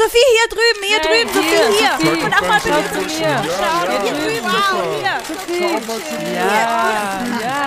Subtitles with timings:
[0.00, 1.92] Sophie, hier drüben, hier Hey, drüben, Sophie, hier, hier.
[2.00, 2.24] Sophie.
[2.24, 3.36] Und auch mal bitte zu mir.
[3.44, 4.52] Schau, Ja, hier ja, drüben, ja.
[4.72, 5.16] wow, hier.
[5.28, 5.76] Sophie.
[6.34, 6.46] Ja,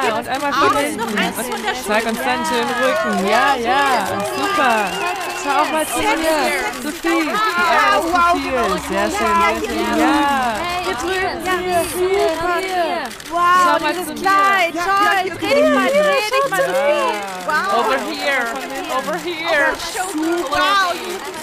[0.08, 0.98] ja, und einmal von Aus, hinten.
[0.98, 3.28] noch eins von der Zeig uns dann schön den Rücken.
[3.30, 4.74] Ja, ja, super.
[5.44, 6.42] Schau auch mal zu mir.
[6.82, 8.58] Sophie, ja, das ist viel.
[8.90, 10.00] Sehr schön, sehr schön.
[10.00, 12.43] Ja, hier drüben, hier, hier, hier.
[13.34, 14.22] Wow, Schau dieses.
[14.22, 15.30] Kleid, toll.
[15.40, 17.18] Dreh dich mal, dreh dich mal, Sophie.
[17.48, 17.80] Wow.
[17.80, 18.46] Over here,
[18.96, 19.74] over here.
[20.52, 20.94] Wow,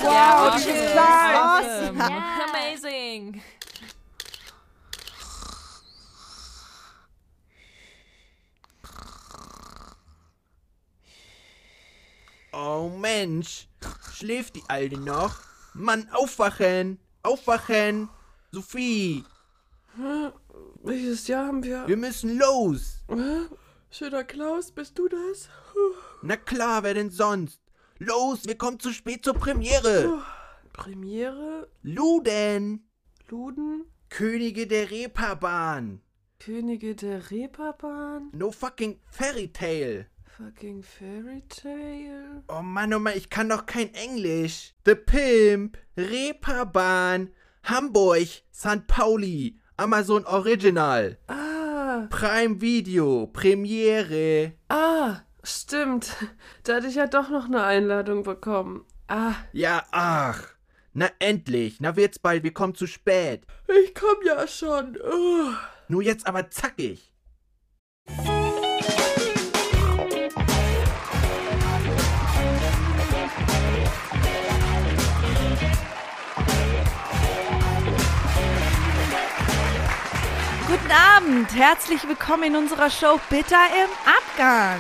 [0.05, 0.93] Ja, dieses.
[0.93, 1.37] Kleid.
[1.37, 2.01] Awesome.
[2.01, 2.23] Awesome.
[2.49, 3.43] Amazing.
[12.53, 13.67] Oh Mensch,
[14.13, 15.35] schläft die Alte noch?
[15.75, 16.99] Mann, aufwachen!
[17.23, 18.09] Aufwachen!
[18.53, 19.25] Sophie,
[20.83, 21.87] Welches Jahr haben wir?
[21.87, 23.05] wir müssen los!
[23.91, 25.51] Schöner Klaus, bist du das?
[26.23, 27.61] Na klar, wer denn sonst?
[27.99, 30.23] Los, wir kommen zu spät zur Premiere!
[30.73, 31.69] Premiere?
[31.83, 32.89] Luden!
[33.29, 33.85] Luden?
[34.09, 36.01] Könige der Reeperbahn!
[36.39, 38.31] Könige der Reeperbahn?
[38.33, 40.07] No fucking Fairy Tale!
[40.25, 42.43] Fucking Fairy Tale?
[42.49, 44.73] Oh Mann, oh Mann, ich kann doch kein Englisch.
[44.87, 47.35] The Pimp, Reeperbahn,
[47.65, 48.87] Hamburg, St.
[48.87, 54.53] Pauli, Amazon Original, Ah, Prime Video, Premiere.
[54.69, 56.15] ah, stimmt.
[56.65, 58.85] Da hatte ich ja doch noch eine Einladung bekommen.
[59.09, 60.49] Ah, Ja, ach.
[60.93, 63.47] Na endlich, na wird's bald, wir kommen zu spät.
[63.69, 64.99] ich komm ja schon.
[65.03, 65.51] Oh.
[65.89, 67.11] Nur jetzt aber zackig.
[80.71, 84.79] Guten Abend, herzlich willkommen in unserer Show Bitter im Abgang.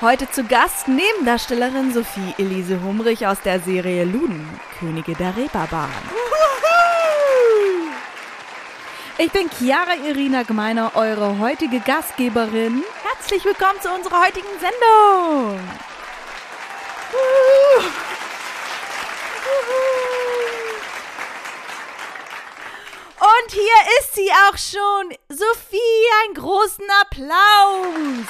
[0.00, 4.48] Heute zu Gast Nebendarstellerin Sophie Elise Humrich aus der Serie Luden,
[4.80, 5.88] Könige der Reeperbahn.
[9.18, 12.82] Ich bin Chiara Irina Gemeiner, eure heutige Gastgeberin.
[13.04, 15.60] Herzlich willkommen zu unserer heutigen Sendung.
[23.44, 23.62] Und hier
[24.00, 25.14] ist sie auch schon.
[25.28, 25.76] Sophie,
[26.24, 28.26] einen großen Applaus.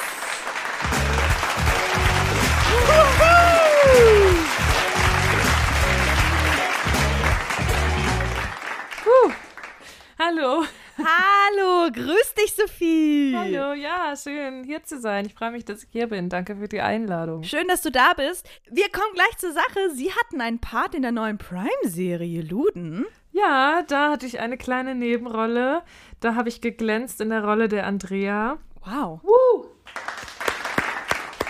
[10.18, 10.64] Hallo.
[10.98, 13.34] Hallo, grüß dich, Sophie.
[13.36, 15.26] Hallo, ja, schön hier zu sein.
[15.26, 16.28] Ich freue mich, dass ich hier bin.
[16.28, 17.44] Danke für die Einladung.
[17.44, 18.48] Schön, dass du da bist.
[18.68, 19.90] Wir kommen gleich zur Sache.
[19.92, 23.06] Sie hatten einen Part in der neuen Prime-Serie Luden.
[23.34, 25.82] Ja, da hatte ich eine kleine Nebenrolle.
[26.20, 28.58] Da habe ich geglänzt in der Rolle der Andrea.
[28.84, 29.20] Wow.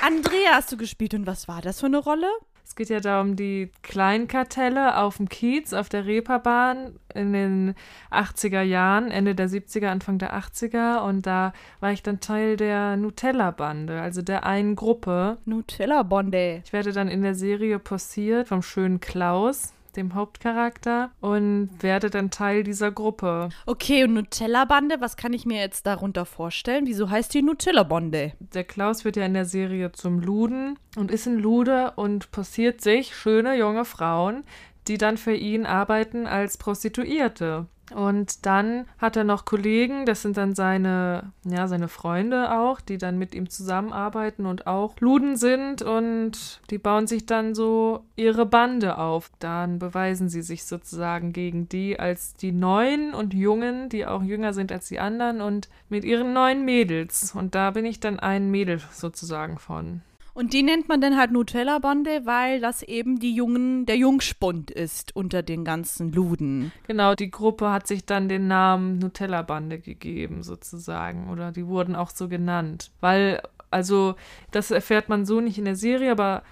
[0.03, 2.29] Andrea hast du gespielt und was war das für eine Rolle?
[2.65, 7.75] Es geht ja da um die Kleinkartelle auf dem Kiez, auf der Reeperbahn in den
[8.11, 11.07] 80er Jahren, Ende der 70er, Anfang der 80er.
[11.07, 15.37] Und da war ich dann Teil der Nutella-Bande, also der einen Gruppe.
[15.45, 16.63] Nutella Bonde.
[16.65, 22.31] Ich werde dann in der Serie postiert vom schönen Klaus, dem Hauptcharakter, und werde dann
[22.31, 23.49] Teil dieser Gruppe.
[23.67, 26.87] Okay, und Nutella Bande, was kann ich mir jetzt darunter vorstellen?
[26.87, 28.33] Wieso heißt die Nutella Bonde?
[28.41, 32.81] Der Klaus wird ja in der Serie zum Luden und ist ein Lude und postiert
[32.81, 34.45] sich schöne junge Frauen,
[34.87, 37.67] die dann für ihn arbeiten als Prostituierte.
[37.93, 42.97] Und dann hat er noch Kollegen, das sind dann seine, ja, seine Freunde auch, die
[42.97, 48.47] dann mit ihm zusammenarbeiten und auch Luden sind und die bauen sich dann so ihre
[48.47, 49.31] Bande auf.
[49.39, 54.55] Dann beweisen sie sich sozusagen gegen die als die Neuen und Jungen, die auch jünger
[54.55, 57.35] sind als die anderen und mit ihren neuen Mädels.
[57.35, 60.01] Und da bin ich dann ein Mädel sozusagen von.
[60.35, 64.73] Und die nennt man dann halt Nutella Bande, weil das eben die Jungen, der Jungspund
[64.73, 66.73] ist unter den ganzen Luden.
[66.89, 71.31] Genau, die Gruppe hat sich dann den Namen Nutella-Bande gegeben, sozusagen.
[71.31, 72.91] Oder die wurden auch so genannt.
[73.01, 74.17] Weil, also,
[74.51, 76.43] das erfährt man so nicht in der Serie, aber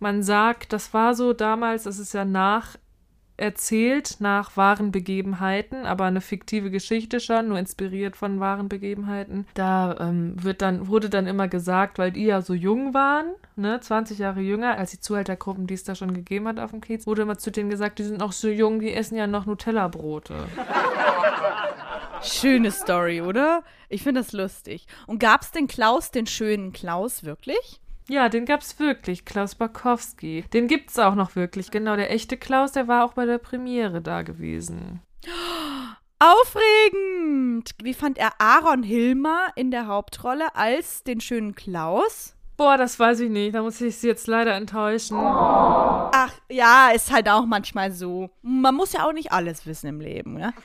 [0.00, 2.76] man sagt, das war so damals, das ist ja nach
[3.36, 9.46] erzählt nach wahren Begebenheiten, aber eine fiktive Geschichte schon, nur inspiriert von wahren Begebenheiten.
[9.54, 13.80] Da ähm, wird dann, wurde dann immer gesagt, weil die ja so jung waren, ne,
[13.80, 17.06] 20 Jahre jünger, als die Zuhältergruppen, die es da schon gegeben hat auf dem Kiez,
[17.06, 20.46] wurde immer zu denen gesagt, die sind noch so jung, die essen ja noch Nutella-Brote.
[22.22, 23.64] Schöne Story, oder?
[23.88, 24.86] Ich finde das lustig.
[25.06, 27.81] Und gab's den Klaus, den schönen Klaus, wirklich?
[28.08, 30.44] Ja, den gab's wirklich, Klaus Barkowski.
[30.52, 31.70] Den gibt's auch noch wirklich.
[31.70, 35.00] Genau, der echte Klaus, der war auch bei der Premiere da gewesen.
[36.18, 37.70] Aufregend!
[37.82, 42.36] Wie fand er Aaron Hilmer in der Hauptrolle als den schönen Klaus?
[42.62, 43.56] Boah, das weiß ich nicht.
[43.56, 45.16] Da muss ich Sie jetzt leider enttäuschen.
[45.20, 48.30] Ach, ja, ist halt auch manchmal so.
[48.40, 50.54] Man muss ja auch nicht alles wissen im Leben, ne?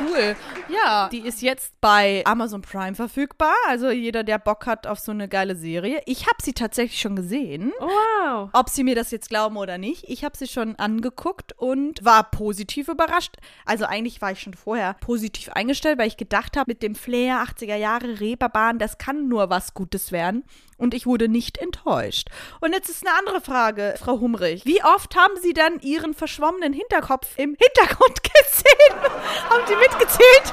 [0.00, 0.36] Cool.
[0.68, 3.54] Ja, die ist jetzt bei Amazon Prime verfügbar.
[3.66, 6.00] Also jeder, der Bock hat auf so eine geile Serie.
[6.06, 7.72] Ich habe sie tatsächlich schon gesehen.
[7.80, 8.50] Oh, wow.
[8.52, 12.30] Ob sie mir das jetzt glauben oder nicht, ich habe sie schon angeguckt und war
[12.30, 13.36] positiv überrascht.
[13.64, 17.42] Also eigentlich war ich schon vorher positiv eingestellt, weil ich gedacht habe, mit dem Flair
[17.42, 20.37] 80er Jahre Reeperbahn, das kann nur was Gutes werden.
[20.76, 22.28] Und ich wurde nicht enttäuscht.
[22.60, 24.64] Und jetzt ist eine andere Frage, Frau Humrich.
[24.64, 29.00] Wie oft haben Sie dann Ihren verschwommenen Hinterkopf im Hintergrund gesehen?
[29.50, 30.52] haben Sie mitgezählt?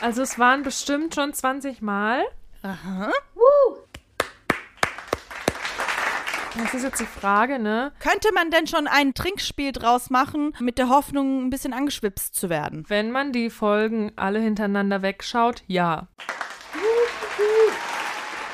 [0.00, 2.24] Also es waren bestimmt schon 20 Mal.
[2.62, 3.10] Aha.
[6.58, 7.92] Das ist jetzt die Frage, ne?
[8.00, 12.48] Könnte man denn schon ein Trinkspiel draus machen, mit der Hoffnung, ein bisschen angeschwipst zu
[12.48, 12.84] werden?
[12.88, 16.08] Wenn man die Folgen alle hintereinander wegschaut, ja.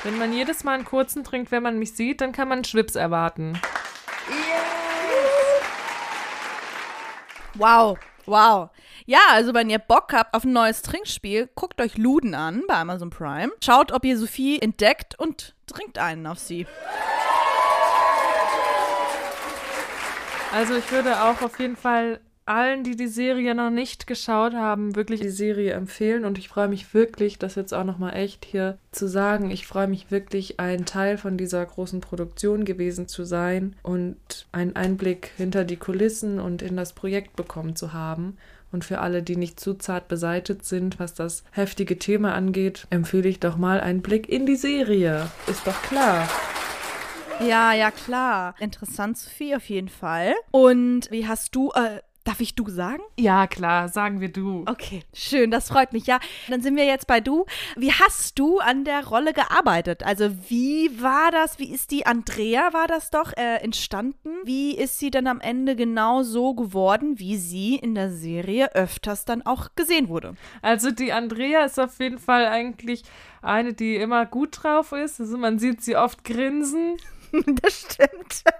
[0.02, 2.64] Wenn man jedes Mal einen kurzen trinkt, wenn man mich sieht, dann kann man einen
[2.64, 3.60] Schwips erwarten.
[7.54, 7.98] Wow.
[8.26, 8.70] Wow.
[9.06, 12.74] Ja, also wenn ihr Bock habt auf ein neues Trinkspiel, guckt euch Luden an bei
[12.74, 13.52] Amazon Prime.
[13.62, 16.66] Schaut, ob ihr Sophie entdeckt und trinkt einen auf sie.
[20.52, 24.96] Also ich würde auch auf jeden Fall allen, die die Serie noch nicht geschaut haben,
[24.96, 28.78] wirklich die Serie empfehlen und ich freue mich wirklich, das jetzt auch nochmal echt hier
[28.90, 33.76] zu sagen, ich freue mich wirklich, ein Teil von dieser großen Produktion gewesen zu sein
[33.82, 34.16] und
[34.50, 38.36] einen Einblick hinter die Kulissen und in das Projekt bekommen zu haben.
[38.72, 43.28] Und für alle, die nicht zu zart beseitet sind, was das heftige Thema angeht, empfehle
[43.28, 45.28] ich doch mal einen Blick in die Serie.
[45.46, 46.26] Ist doch klar.
[47.40, 48.54] Ja, ja, klar.
[48.60, 50.34] Interessant, Sophie, auf jeden Fall.
[50.50, 53.02] Und wie hast du, äh, darf ich du sagen?
[53.18, 54.64] Ja, klar, sagen wir du.
[54.68, 56.06] Okay, schön, das freut mich.
[56.06, 57.46] Ja, dann sind wir jetzt bei du.
[57.76, 60.04] Wie hast du an der Rolle gearbeitet?
[60.04, 61.58] Also, wie war das?
[61.58, 64.30] Wie ist die Andrea, war das doch, äh, entstanden?
[64.44, 69.24] Wie ist sie denn am Ende genau so geworden, wie sie in der Serie öfters
[69.24, 70.34] dann auch gesehen wurde?
[70.60, 73.02] Also die Andrea ist auf jeden Fall eigentlich
[73.40, 75.20] eine, die immer gut drauf ist.
[75.20, 76.96] Also man sieht sie oft grinsen.
[77.62, 78.44] das stimmt.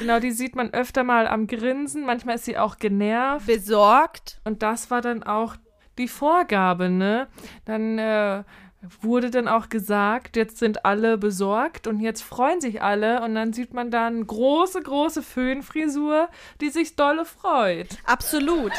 [0.00, 2.06] Genau, die sieht man öfter mal am Grinsen.
[2.06, 3.46] Manchmal ist sie auch genervt.
[3.46, 4.40] Besorgt.
[4.44, 5.56] Und das war dann auch
[5.98, 7.28] die Vorgabe, ne?
[7.66, 8.42] Dann äh,
[9.02, 13.52] wurde dann auch gesagt, jetzt sind alle besorgt und jetzt freuen sich alle und dann
[13.52, 16.30] sieht man dann große, große Föhnfrisur,
[16.62, 17.98] die sich dolle freut.
[18.06, 18.72] Absolut.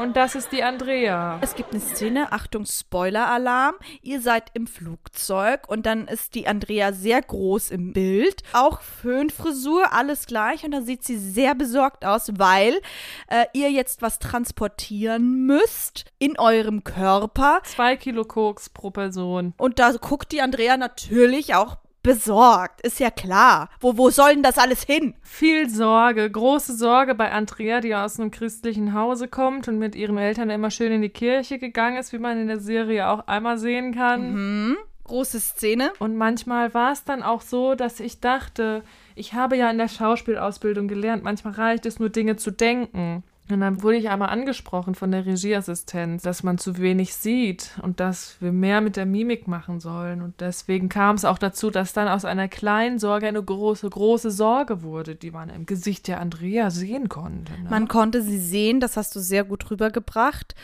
[0.00, 1.38] Und das ist die Andrea.
[1.42, 3.74] Es gibt eine Szene, Achtung, Spoiler-Alarm.
[4.00, 8.42] Ihr seid im Flugzeug und dann ist die Andrea sehr groß im Bild.
[8.54, 10.64] Auch Föhnfrisur, alles gleich.
[10.64, 12.80] Und da sieht sie sehr besorgt aus, weil
[13.28, 17.60] äh, ihr jetzt was transportieren müsst in eurem Körper.
[17.64, 19.52] Zwei Kilo Koks pro Person.
[19.58, 22.80] Und da guckt die Andrea natürlich auch besorgt.
[22.82, 23.68] Ist ja klar.
[23.80, 25.14] Wo, wo soll denn das alles hin?
[25.22, 30.18] Viel Sorge, große Sorge bei Andrea, die aus einem christlichen Hause kommt und mit ihren
[30.18, 33.58] Eltern immer schön in die Kirche gegangen ist, wie man in der Serie auch einmal
[33.58, 34.32] sehen kann.
[34.32, 34.76] Mhm.
[35.04, 35.92] Große Szene.
[35.98, 38.84] Und manchmal war es dann auch so, dass ich dachte,
[39.16, 43.24] ich habe ja in der Schauspielausbildung gelernt, manchmal reicht es nur Dinge zu denken.
[43.50, 48.00] Und dann wurde ich einmal angesprochen von der Regieassistenz, dass man zu wenig sieht und
[48.00, 50.22] dass wir mehr mit der Mimik machen sollen.
[50.22, 54.30] Und deswegen kam es auch dazu, dass dann aus einer kleinen Sorge eine große, große
[54.30, 57.52] Sorge wurde, die man im Gesicht der Andrea sehen konnte.
[57.52, 57.70] Ne?
[57.70, 60.54] Man konnte sie sehen, das hast du sehr gut rübergebracht.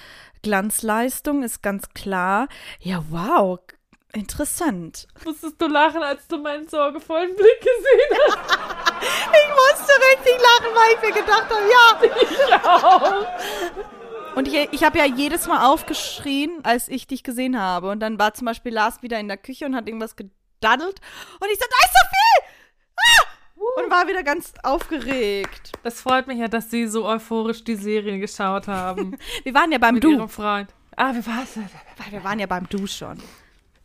[0.42, 2.48] Glanzleistung ist ganz klar.
[2.80, 3.60] Ja, wow.
[4.16, 5.06] Interessant.
[5.26, 8.58] Musstest du lachen, als du meinen sorgevollen Blick gesehen hast?
[8.98, 12.00] Ich musste richtig lachen, weil ich mir gedacht habe, ja.
[12.30, 14.36] Ich auch.
[14.36, 17.90] Und ich, ich habe ja jedes Mal aufgeschrien, als ich dich gesehen habe.
[17.90, 21.00] Und dann war zum Beispiel Lars wieder in der Küche und hat irgendwas gedaddelt.
[21.40, 22.48] Und ich so, da ist Sophie!
[22.96, 23.82] Ah!
[23.82, 25.72] Und war wieder ganz aufgeregt.
[25.82, 29.18] Das freut mich ja, dass Sie so euphorisch die Serie geschaut haben.
[29.44, 30.12] Wir waren ja beim mit Du.
[30.12, 30.70] Ihrem Freund.
[30.96, 31.56] Ah, war's?
[31.56, 33.22] Weil Wir waren ja beim Du schon.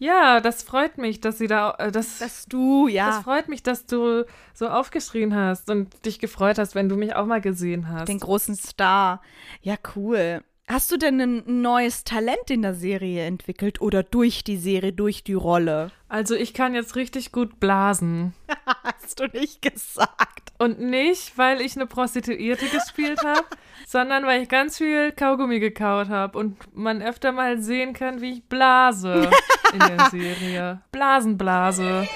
[0.02, 1.76] Ja, das freut mich, dass Sie da.
[1.78, 3.12] Äh, das, Das Du, ja.
[3.12, 7.16] das freut mich, dass du so aufgeschrien hast und dich gefreut hast, wenn du mich
[7.16, 8.08] auch mal gesehen hast.
[8.08, 9.22] Den großen Star.
[9.62, 10.42] Ja, cool.
[10.72, 15.22] Hast du denn ein neues Talent in der Serie entwickelt oder durch die Serie, durch
[15.22, 15.92] die Rolle?
[16.08, 18.34] Also, ich kann jetzt richtig gut blasen.
[19.02, 20.54] Hast du nicht gesagt.
[20.60, 23.44] Und nicht, weil ich eine Prostituierte gespielt habe,
[23.86, 28.36] sondern weil ich ganz viel Kaugummi gekaut habe und man öfter mal sehen kann, wie
[28.36, 29.30] ich blase
[29.74, 30.82] in der Serie.
[30.94, 32.08] Blasenblase.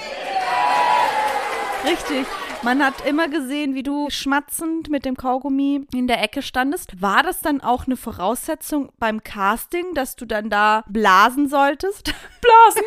[1.84, 2.26] Richtig.
[2.66, 7.00] Man hat immer gesehen, wie du schmatzend mit dem Kaugummi in der Ecke standest.
[7.00, 12.12] War das dann auch eine Voraussetzung beim Casting, dass du dann da blasen solltest?
[12.42, 12.82] Blasen!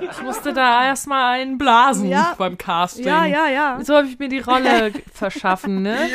[0.00, 2.36] ich musste da erstmal einen blasen Ja.
[2.38, 3.04] beim Casting.
[3.04, 3.80] Ja, ja, ja.
[3.82, 6.08] So habe ich mir die Rolle verschaffen, ne?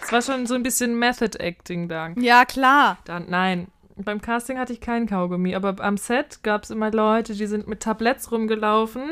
[0.00, 2.10] Es war schon so ein bisschen Method Acting da.
[2.14, 2.98] Ja, klar.
[3.04, 3.66] Dann, nein.
[3.96, 7.66] Beim Casting hatte ich keinen Kaugummi, aber am Set gab es immer Leute, die sind
[7.66, 9.02] mit Tabletts rumgelaufen,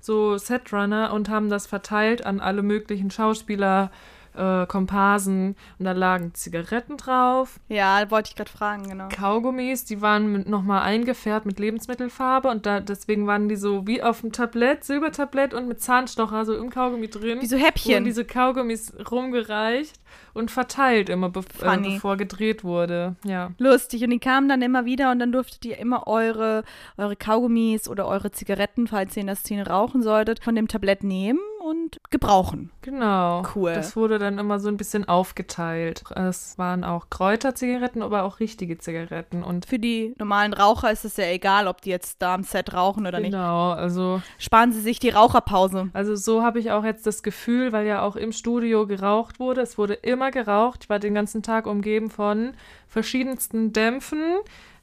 [0.00, 3.90] so Setrunner, und haben das verteilt an alle möglichen Schauspieler,
[4.34, 5.56] äh, Komparsen.
[5.78, 9.08] Und da lagen Zigaretten drauf, Ja, wollte ich gerade fragen, genau.
[9.08, 14.20] Kaugummis, die waren nochmal eingefärbt mit Lebensmittelfarbe und da, deswegen waren die so wie auf
[14.20, 17.40] dem Tablett, Silbertablett und mit Zahnstocher so im Kaugummi drin.
[17.40, 18.04] Wie so Häppchen.
[18.04, 20.00] diese Kaugummis rumgereicht
[20.32, 23.16] und verteilt immer, bev äh, bevor gedreht wurde.
[23.24, 23.50] Ja.
[23.58, 24.02] Lustig.
[24.04, 26.64] Und die kamen dann immer wieder und dann durftet ihr immer eure,
[26.96, 31.02] eure Kaugummis oder eure Zigaretten, falls ihr in der Szene rauchen solltet, von dem Tablett
[31.04, 31.40] nehmen
[31.70, 32.70] und gebrauchen.
[32.82, 33.44] Genau.
[33.54, 33.72] Cool.
[33.72, 36.02] Das wurde dann immer so ein bisschen aufgeteilt.
[36.16, 39.42] Es waren auch Kräuterzigaretten, aber auch richtige Zigaretten.
[39.44, 42.74] Und Für die normalen Raucher ist es ja egal, ob die jetzt da am Set
[42.74, 43.30] rauchen oder nicht.
[43.30, 45.90] genau, also, Sparen sie sich die Raucherpause.
[45.92, 49.60] also so habe ich auch jetzt das Gefühl, weil ja auch im Studio geraucht wurde.
[49.60, 50.80] Es wurde immer geraucht.
[50.84, 52.52] Ich war den ganzen Tag umgeben von
[52.88, 54.22] verschiedensten Dämpfen,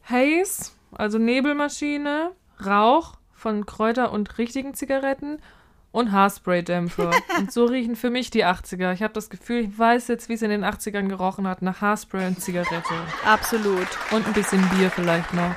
[0.09, 2.31] Haze, also Nebelmaschine,
[2.65, 5.39] Rauch von Kräuter- und richtigen Zigaretten
[5.97, 7.11] und Haarspray-Dämpfer.
[7.39, 8.93] und so riechen für mich die 80er.
[8.93, 11.81] Ich habe das Gefühl, ich weiß jetzt, wie es in den 80ern gerochen hat, nach
[11.81, 12.93] Haarspray und Zigarette.
[13.25, 13.87] Absolut.
[14.11, 15.55] Und ein bisschen Bier vielleicht noch.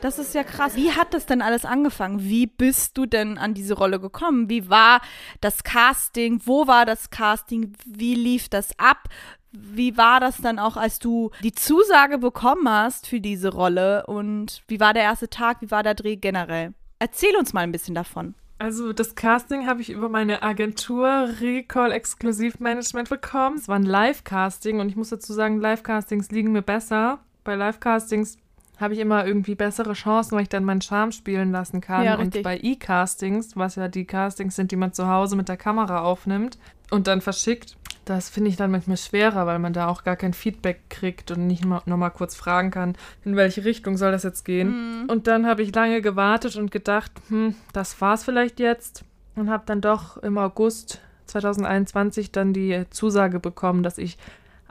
[0.00, 0.76] Das ist ja krass.
[0.76, 2.22] Wie hat das denn alles angefangen?
[2.22, 4.48] Wie bist du denn an diese Rolle gekommen?
[4.48, 5.00] Wie war
[5.40, 6.40] das Casting?
[6.44, 7.72] Wo war das Casting?
[7.84, 9.08] Wie lief das ab?
[9.50, 14.06] Wie war das dann auch, als du die Zusage bekommen hast für diese Rolle?
[14.06, 15.62] Und wie war der erste Tag?
[15.62, 16.74] Wie war der Dreh generell?
[17.00, 18.36] Erzähl uns mal ein bisschen davon.
[18.58, 23.56] Also das Casting habe ich über meine Agentur Recall Exklusivmanagement bekommen.
[23.56, 27.20] Es war ein Live-Casting und ich muss dazu sagen, Live-Castings liegen mir besser.
[27.44, 28.36] Bei Live-Castings
[28.80, 32.04] habe ich immer irgendwie bessere Chancen, weil ich dann meinen Charme spielen lassen kann.
[32.04, 35.56] Ja, und bei E-Castings, was ja die Castings sind, die man zu Hause mit der
[35.56, 36.58] Kamera aufnimmt
[36.90, 37.76] und dann verschickt,
[38.08, 41.46] das finde ich dann manchmal schwerer, weil man da auch gar kein Feedback kriegt und
[41.46, 45.04] nicht mal, nochmal kurz fragen kann, in welche Richtung soll das jetzt gehen.
[45.08, 49.04] Und dann habe ich lange gewartet und gedacht, hm, das war's vielleicht jetzt.
[49.34, 54.16] Und habe dann doch im August 2021 dann die Zusage bekommen, dass ich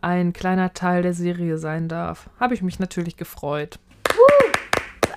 [0.01, 2.29] ein kleiner Teil der Serie sein darf.
[2.39, 3.79] Habe ich mich natürlich gefreut.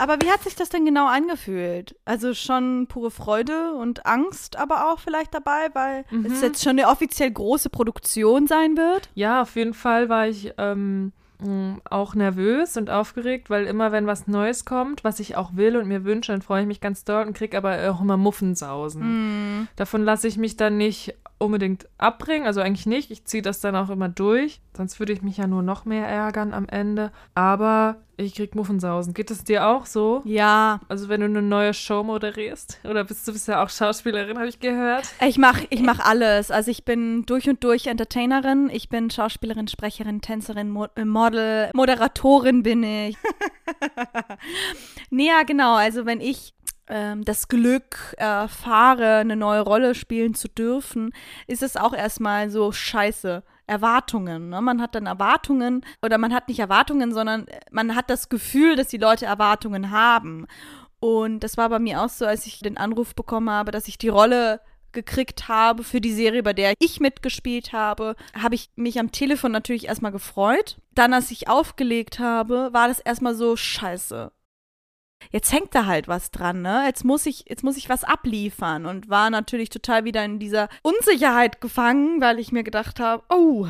[0.01, 1.95] Aber wie hat sich das denn genau angefühlt?
[2.07, 6.89] Also schon pure Freude und Angst, aber auch vielleicht dabei, weil es jetzt schon eine
[6.89, 9.11] offiziell große Produktion sein wird.
[9.15, 14.07] Ja, auf jeden Fall war ich ähm, mh, auch nervös und aufgeregt, weil immer, wenn
[14.07, 17.05] was Neues kommt, was ich auch will und mir wünsche, dann freue ich mich ganz
[17.05, 19.69] doll und kriege aber auch immer Muffensausen.
[19.77, 23.11] Davon lasse ich mich dann nicht unbedingt abbringen, also eigentlich nicht.
[23.11, 26.07] Ich ziehe das dann auch immer durch, sonst würde ich mich ja nur noch mehr
[26.07, 27.13] ärgern am Ende.
[27.35, 29.15] Aber ich krieg Muffensausen.
[29.15, 30.21] Geht es dir auch so?
[30.25, 32.79] Ja, Also wenn du eine neue Show moderierst?
[32.85, 35.05] Oder bist du bist ja auch Schauspielerin, habe ich gehört?
[35.27, 36.51] ich mache ich mach alles.
[36.51, 38.69] Also ich bin durch und durch Entertainerin.
[38.71, 43.17] Ich bin Schauspielerin, Sprecherin, Tänzerin, Mo äh, Model, Moderatorin bin ich.
[45.11, 45.77] nee, ja, genau.
[45.77, 46.53] Also wenn ich
[46.91, 51.13] ähm, das Glück erfahre, eine neue Rolle spielen zu dürfen,
[51.47, 53.43] ist es auch erstmal so scheiße.
[53.67, 54.49] Erwartungen.
[54.49, 54.61] Ne?
[54.61, 58.89] Man hat dann Erwartungen oder man hat nicht Erwartungen, sondern man hat das Gefühl, dass
[58.89, 60.49] die Leute Erwartungen haben.
[60.99, 63.97] Und das war bei mir auch so, als ich den Anruf bekommen habe, dass ich
[63.97, 64.61] die Rolle
[64.93, 69.53] gekriegt habe für die Serie, bei der ich mitgespielt habe, habe ich mich am Telefon
[69.53, 70.79] natürlich erstmal gefreut.
[70.97, 74.33] Dann, als ich aufgelegt habe, war das erstmal so scheiße.
[75.31, 76.83] Jetzt hängt da halt was dran, ne?
[76.87, 80.69] Jetzt muss ich, jetzt muss ich was abliefern und war natürlich total wieder in dieser
[80.83, 83.67] Unsicherheit gefangen, weil ich mir gedacht habe, oh,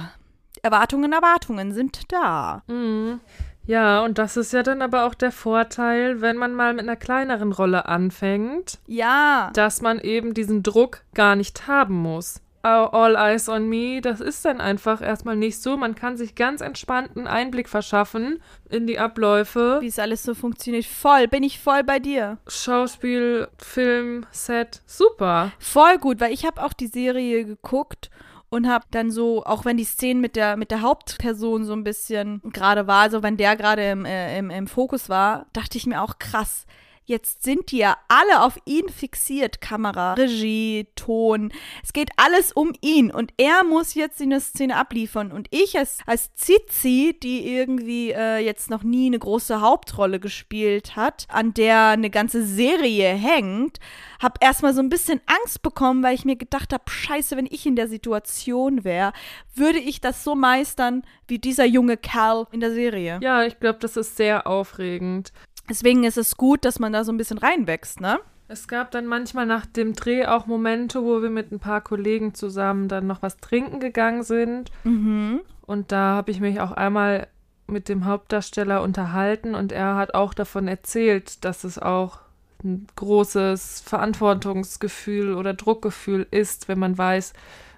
[0.62, 2.62] Erwartungen, Erwartungen sind da.
[2.66, 3.20] Mhm.
[3.66, 6.96] Ja, und das ist ja dann aber auch der Vorteil, wenn man mal mit einer
[6.96, 9.50] kleineren Rolle anfängt, Ja.
[9.54, 12.40] dass man eben diesen Druck gar nicht haben muss.
[12.68, 15.76] All Eyes on Me, das ist dann einfach erstmal nicht so.
[15.76, 19.78] Man kann sich ganz entspannten Einblick verschaffen in die Abläufe.
[19.80, 20.84] Wie es alles so funktioniert.
[20.84, 22.38] Voll, bin ich voll bei dir.
[22.46, 25.52] Schauspiel, Film, Set, super.
[25.58, 28.10] Voll gut, weil ich habe auch die Serie geguckt
[28.50, 31.84] und habe dann so, auch wenn die Szene mit der, mit der Hauptperson so ein
[31.84, 35.86] bisschen gerade war, also wenn der gerade im, äh, im, im Fokus war, dachte ich
[35.86, 36.66] mir auch krass.
[37.04, 39.60] Jetzt sind die ja alle auf ihn fixiert.
[39.60, 41.52] Kamera, Regie, Ton.
[41.82, 43.10] Es geht alles um ihn.
[43.10, 45.32] Und er muss jetzt in der Szene abliefern.
[45.32, 50.94] Und ich als, als Zizi, die irgendwie äh, jetzt noch nie eine große Hauptrolle gespielt
[50.94, 53.78] hat, an der eine ganze Serie hängt,
[54.20, 57.66] habe erstmal so ein bisschen Angst bekommen, weil ich mir gedacht habe, scheiße, wenn ich
[57.66, 59.12] in der Situation wäre,
[59.54, 63.18] würde ich das so meistern wie dieser junge Kerl in der Serie.
[63.22, 65.32] Ja, ich glaube, das ist sehr aufregend.
[65.70, 68.18] Deswegen ist es gut, dass man da so ein bisschen reinwächst, ne?
[68.48, 72.34] Es gab dann manchmal nach dem Dreh auch Momente, wo wir mit ein paar Kollegen
[72.34, 74.72] zusammen dann noch was trinken gegangen sind.
[74.82, 75.42] Mhm.
[75.64, 77.28] Und da habe ich mich auch einmal
[77.68, 82.18] mit dem Hauptdarsteller unterhalten und er hat auch davon erzählt, dass es auch
[82.64, 87.32] ein großes Verantwortungsgefühl oder Druckgefühl ist, wenn man weiß,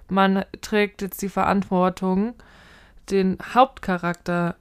[0.09, 2.33] man trägt jetzt die Verantwortung,
[3.11, 4.55] den Hauptcharakter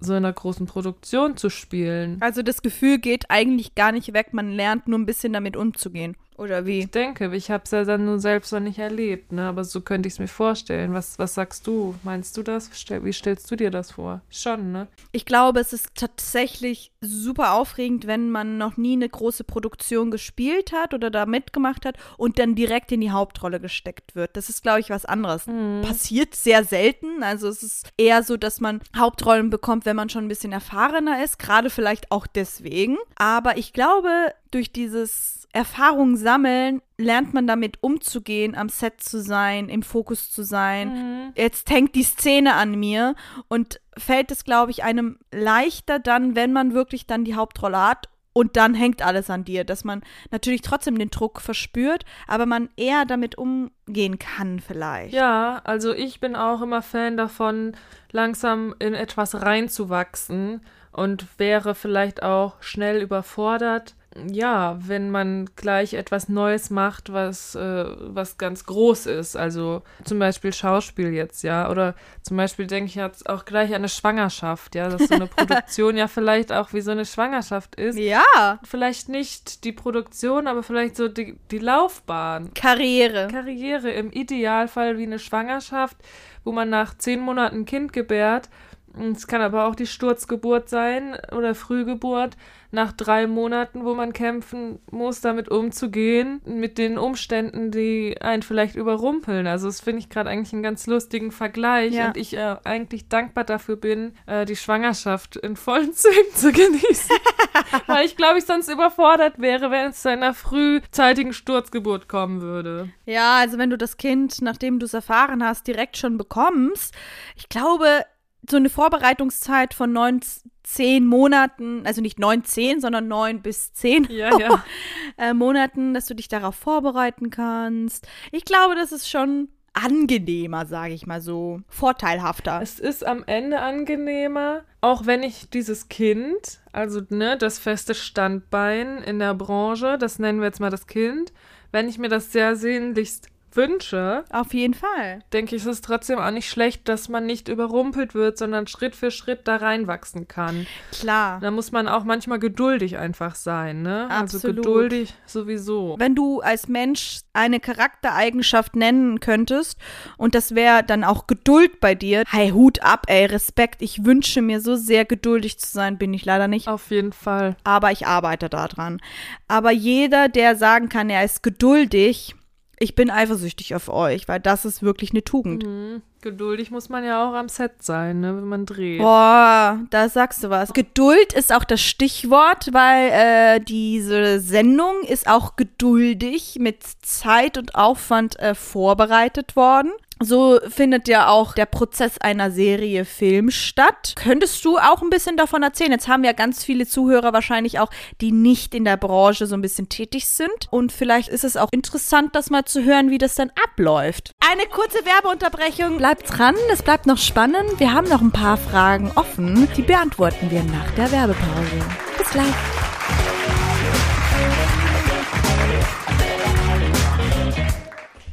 [0.00, 2.16] so in einer großen Produktion zu spielen.
[2.20, 6.16] Also das Gefühl geht eigentlich gar nicht weg, man lernt nur ein bisschen damit umzugehen.
[6.40, 6.78] Oder wie?
[6.78, 9.46] Ich denke, ich habe es ja dann nur selbst noch nicht erlebt, ne?
[9.46, 10.94] aber so könnte ich es mir vorstellen.
[10.94, 11.94] Was, was sagst du?
[12.02, 12.70] Meinst du das?
[12.88, 14.22] Wie stellst du dir das vor?
[14.30, 14.86] Schon, ne?
[15.12, 20.72] Ich glaube, es ist tatsächlich super aufregend, wenn man noch nie eine große Produktion gespielt
[20.72, 24.34] hat oder da mitgemacht hat und dann direkt in die Hauptrolle gesteckt wird.
[24.34, 25.46] Das ist, glaube ich, was anderes.
[25.46, 25.82] Mhm.
[25.82, 27.22] Passiert sehr selten.
[27.22, 31.22] Also es ist eher so, dass man Hauptrollen bekommt, wenn man schon ein bisschen erfahrener
[31.22, 32.96] ist, gerade vielleicht auch deswegen.
[33.16, 39.68] Aber ich glaube, durch dieses Erfahrung sammeln, lernt man damit umzugehen, am Set zu sein,
[39.68, 40.92] im Fokus zu sein.
[40.92, 41.32] Mhm.
[41.36, 43.14] Jetzt hängt die Szene an mir
[43.48, 48.08] und fällt es, glaube ich, einem leichter dann, wenn man wirklich dann die Hauptrolle hat
[48.32, 52.68] und dann hängt alles an dir, dass man natürlich trotzdem den Druck verspürt, aber man
[52.76, 55.12] eher damit umgehen kann vielleicht.
[55.12, 57.72] Ja, also ich bin auch immer Fan davon,
[58.12, 60.60] langsam in etwas reinzuwachsen
[60.92, 63.96] und wäre vielleicht auch schnell überfordert
[64.28, 70.18] ja, wenn man gleich etwas Neues macht, was, äh, was ganz groß ist, also zum
[70.18, 74.74] Beispiel Schauspiel jetzt, ja, oder zum Beispiel denke ich jetzt auch gleich an eine Schwangerschaft,
[74.74, 77.96] ja, dass so eine Produktion ja vielleicht auch wie so eine Schwangerschaft ist.
[77.98, 78.58] Ja.
[78.64, 82.52] Vielleicht nicht die Produktion, aber vielleicht so die, die Laufbahn.
[82.54, 83.28] Karriere.
[83.30, 85.96] Karriere, im Idealfall wie eine Schwangerschaft,
[86.42, 88.48] wo man nach zehn Monaten ein Kind gebärt.
[88.98, 92.36] Es kann aber auch die Sturzgeburt sein oder Frühgeburt
[92.72, 98.76] nach drei Monaten, wo man kämpfen muss, damit umzugehen, mit den Umständen, die einen vielleicht
[98.76, 99.46] überrumpeln.
[99.48, 102.08] Also das finde ich gerade eigentlich einen ganz lustigen Vergleich Ja.
[102.08, 107.16] und ich äh, eigentlich dankbar dafür bin, äh, die Schwangerschaft in vollen Zügen zu genießen.
[107.86, 112.88] Weil ich glaube, ich sonst überfordert wäre, wenn es zu einer frühzeitigen Sturzgeburt kommen würde.
[113.04, 116.94] Ja, also wenn du das Kind, nachdem du es erfahren hast, direkt schon bekommst,
[117.36, 118.04] ich glaube,
[118.48, 120.20] so eine Vorbereitungszeit von neun,
[120.62, 124.64] zehn Monaten, also nicht neun, zehn, sondern neun bis zehn Ja, ja.
[125.18, 128.06] äh, Monaten, dass du dich darauf vorbereiten kannst.
[128.32, 132.60] Ich glaube, das ist schon angenehmer, sage ich mal so, vorteilhafter.
[132.62, 138.98] Es ist am Ende angenehmer, auch wenn ich dieses Kind, also ne, das feste Standbein
[138.98, 141.32] in der Branche, das nennen wir jetzt mal das Kind,
[141.72, 145.20] wenn ich mir das sehr sehnlichst wünsche, Auf jeden Fall.
[145.32, 148.94] denke ich, ist es trotzdem auch nicht schlecht, dass man nicht überrumpelt wird, sondern Schritt
[148.96, 150.66] für Schritt da reinwachsen kann.
[150.92, 151.40] Klar.
[151.40, 154.08] Da muss man auch manchmal geduldig einfach sein, ne?
[154.10, 154.56] Also Absolut.
[154.56, 155.96] geduldig sowieso.
[155.98, 159.78] Wenn du als Mensch eine Charaktereigenschaft nennen könntest
[160.16, 163.82] und das wäre dann auch Geduld bei dir, hey, Hut ab, ey, Respekt.
[163.82, 166.68] Ich wünsche mir so sehr geduldig zu sein, bin ich leider nicht.
[166.68, 167.56] Auf jeden Fall.
[167.64, 169.00] aber ich arbeite daran.
[169.48, 172.34] Aber jeder, der sagen kann, er ist geduldig,
[172.82, 175.64] ich bin eifersüchtig auf euch, weil das ist wirklich eine Tugend.
[175.66, 176.00] Mhm.
[176.22, 179.00] Geduldig muss man ja auch am Set sein, ne, wenn man dreht.
[179.00, 180.72] Boah, da sagst du was.
[180.72, 187.74] Geduld ist auch das Stichwort, weil äh, diese Sendung ist auch geduldig mit Zeit und
[187.74, 189.92] Aufwand äh, vorbereitet worden.
[190.22, 194.12] So findet ja auch der Prozess einer Serie Film statt.
[194.16, 195.92] Könntest du auch ein bisschen davon erzählen?
[195.92, 197.88] Jetzt haben wir ganz viele Zuhörer wahrscheinlich auch,
[198.20, 200.68] die nicht in der Branche so ein bisschen tätig sind.
[200.70, 204.32] Und vielleicht ist es auch interessant, das mal zu hören, wie das dann abläuft.
[204.40, 205.96] Eine kurze Werbeunterbrechung.
[205.96, 207.78] Bleibt dran, es bleibt noch spannend.
[207.80, 209.68] Wir haben noch ein paar Fragen offen.
[209.74, 211.80] Die beantworten wir nach der Werbepause.
[212.18, 212.46] Bis gleich.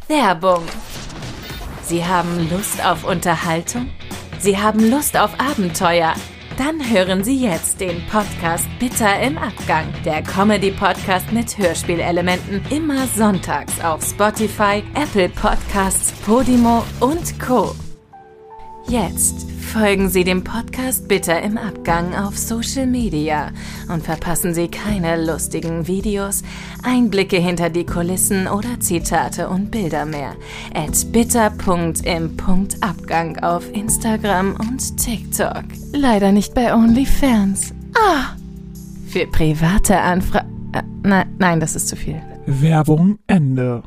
[0.09, 0.63] Werbung.
[1.87, 3.89] Sie haben Lust auf Unterhaltung?
[4.39, 6.13] Sie haben Lust auf Abenteuer?
[6.57, 13.79] Dann hören Sie jetzt den Podcast Bitter im Abgang, der Comedy-Podcast mit Hörspielelementen, immer sonntags
[13.79, 17.73] auf Spotify, Apple Podcasts, Podimo und Co.
[18.89, 23.51] Jetzt folgen Sie dem Podcast Bitter im Abgang auf Social Media
[23.89, 26.41] und verpassen Sie keine lustigen Videos,
[26.83, 30.37] Einblicke hinter die Kulissen oder Zitate und Bilder mehr.
[30.73, 35.65] At bitter.im.abgang auf Instagram und TikTok.
[35.91, 37.73] Leider nicht bei OnlyFans.
[37.93, 38.37] Ah!
[39.09, 40.71] Für private Anfragen.
[40.71, 42.21] Äh, nein, nein, das ist zu viel.
[42.45, 43.83] Werbung Ende.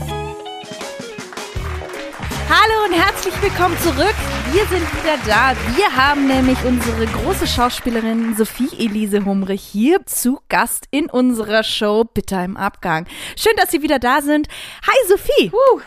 [2.51, 4.15] Hallo und herzlich willkommen zurück.
[4.53, 5.55] Wir sind wieder da.
[5.77, 12.03] Wir haben nämlich unsere große Schauspielerin Sophie Elise Humrich hier zu Gast in unserer Show
[12.03, 13.07] Bitter im Abgang.
[13.37, 14.49] Schön, dass Sie wieder da sind.
[14.85, 15.53] Hi Sophie.
[15.53, 15.81] Uh,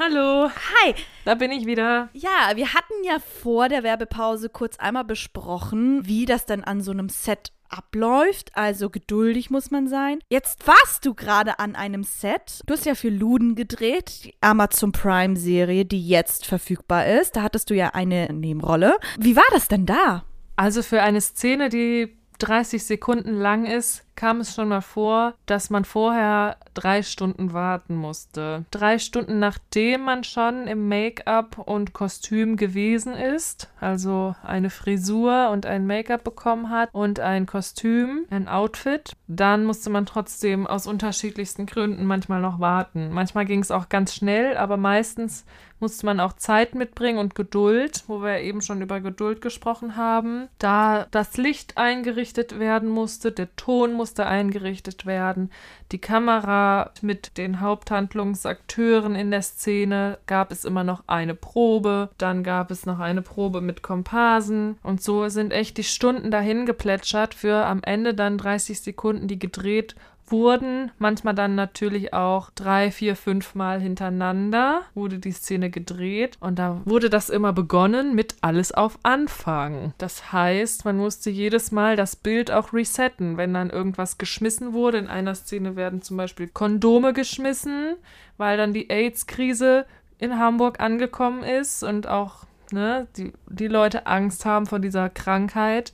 [0.00, 0.94] hallo, Hi.
[1.24, 2.08] Da bin ich wieder.
[2.12, 6.90] Ja, wir hatten ja vor der Werbepause kurz einmal besprochen, wie das dann an so
[6.90, 8.50] einem Set abläuft.
[8.54, 10.20] Also geduldig muss man sein.
[10.28, 12.60] Jetzt warst du gerade an einem Set.
[12.66, 17.36] Du hast ja für Luden gedreht, die Amazon Prime Serie, die jetzt verfügbar ist.
[17.36, 18.98] Da hattest du ja eine Nebenrolle.
[19.18, 20.24] Wie war das denn da?
[20.56, 25.70] Also für eine Szene, die 30 Sekunden lang ist, kam es schon mal vor, dass
[25.70, 28.64] man vorher drei Stunden warten musste.
[28.70, 35.66] Drei Stunden nachdem man schon im Make-up und Kostüm gewesen ist, also eine Frisur und
[35.66, 41.66] ein Make-up bekommen hat und ein Kostüm, ein Outfit, dann musste man trotzdem aus unterschiedlichsten
[41.66, 43.10] Gründen manchmal noch warten.
[43.12, 45.44] Manchmal ging es auch ganz schnell, aber meistens
[45.80, 50.48] musste man auch Zeit mitbringen und Geduld, wo wir eben schon über Geduld gesprochen haben.
[50.58, 55.50] Da das Licht eingerichtet werden musste, der Ton musste eingerichtet werden,
[55.92, 62.42] die Kamera mit den Haupthandlungsakteuren in der Szene gab es immer noch eine Probe, dann
[62.42, 67.34] gab es noch eine Probe mit Komparsen und so sind echt die Stunden dahin geplätschert
[67.34, 69.94] für am Ende dann 30 Sekunden, die gedreht
[70.26, 76.58] wurden, manchmal dann natürlich auch drei, vier, fünf Mal hintereinander wurde die Szene gedreht und
[76.58, 79.94] da wurde das immer begonnen mit alles auf Anfang.
[79.98, 84.98] Das heißt, man musste jedes Mal das Bild auch resetten, wenn dann irgendwas geschmissen wurde.
[84.98, 87.96] In einer Szene werden zum Beispiel Kondome geschmissen,
[88.36, 89.86] weil dann die AIDS-Krise
[90.18, 95.92] in Hamburg angekommen ist und auch ne, die, die Leute Angst haben vor dieser Krankheit.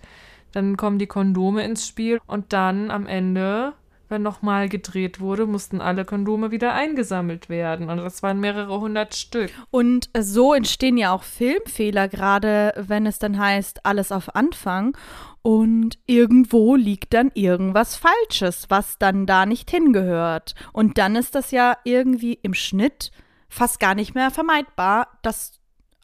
[0.52, 3.74] Dann kommen die Kondome ins Spiel und dann am Ende
[4.08, 7.88] wenn nochmal gedreht wurde, mussten alle Kondome wieder eingesammelt werden.
[7.88, 9.50] Und das waren mehrere hundert Stück.
[9.70, 14.96] Und so entstehen ja auch Filmfehler, gerade wenn es dann heißt, alles auf Anfang.
[15.42, 20.54] Und irgendwo liegt dann irgendwas Falsches, was dann da nicht hingehört.
[20.72, 23.12] Und dann ist das ja irgendwie im Schnitt
[23.48, 25.58] fast gar nicht mehr vermeidbar, das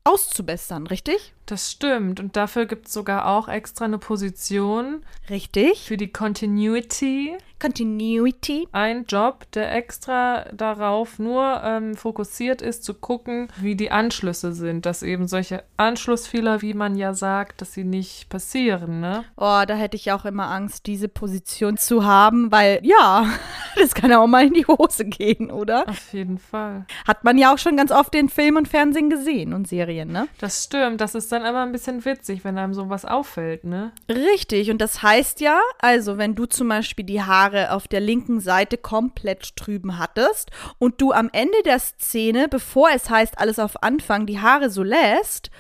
[0.04, 1.34] auszubessern, richtig?
[1.46, 2.20] Das stimmt.
[2.20, 5.80] Und dafür gibt es sogar auch extra eine Position Richtig.
[5.86, 7.36] für die Continuity.
[7.60, 8.68] Continuity.
[8.72, 14.86] Ein Job, der extra darauf nur ähm, fokussiert ist, zu gucken, wie die Anschlüsse sind.
[14.86, 19.24] Dass eben solche Anschlussfehler, wie man ja sagt, dass sie nicht passieren, ne?
[19.36, 23.26] Oh, da hätte ich auch immer Angst, diese Position zu haben, weil ja,
[23.76, 25.88] das kann ja auch mal in die Hose gehen, oder?
[25.88, 26.86] Auf jeden Fall.
[27.06, 30.28] Hat man ja auch schon ganz oft in Film und Fernsehen gesehen und Serien, ne?
[30.38, 31.00] Das stimmt.
[31.00, 33.92] Das ist dann immer ein bisschen witzig, wenn einem sowas auffällt, ne?
[34.08, 38.40] Richtig, und das heißt ja, also wenn du zum Beispiel die Haare auf der linken
[38.40, 43.82] Seite komplett trüben hattest und du am Ende der Szene, bevor es heißt, alles auf
[43.82, 45.50] Anfang, die Haare so lässt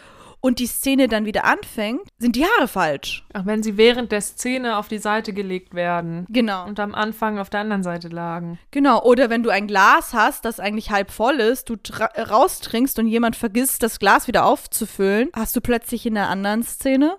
[0.40, 3.24] und die Szene dann wieder anfängt, sind die Haare falsch.
[3.32, 6.66] Auch wenn sie während der Szene auf die Seite gelegt werden Genau.
[6.66, 8.58] und am Anfang auf der anderen Seite lagen.
[8.70, 11.76] Genau, oder wenn du ein Glas hast, das eigentlich halb voll ist, du
[12.14, 16.62] äh, raustrinkst und jemand vergisst, das Glas wieder aufzufüllen, hast du plötzlich in der anderen
[16.62, 17.16] Szene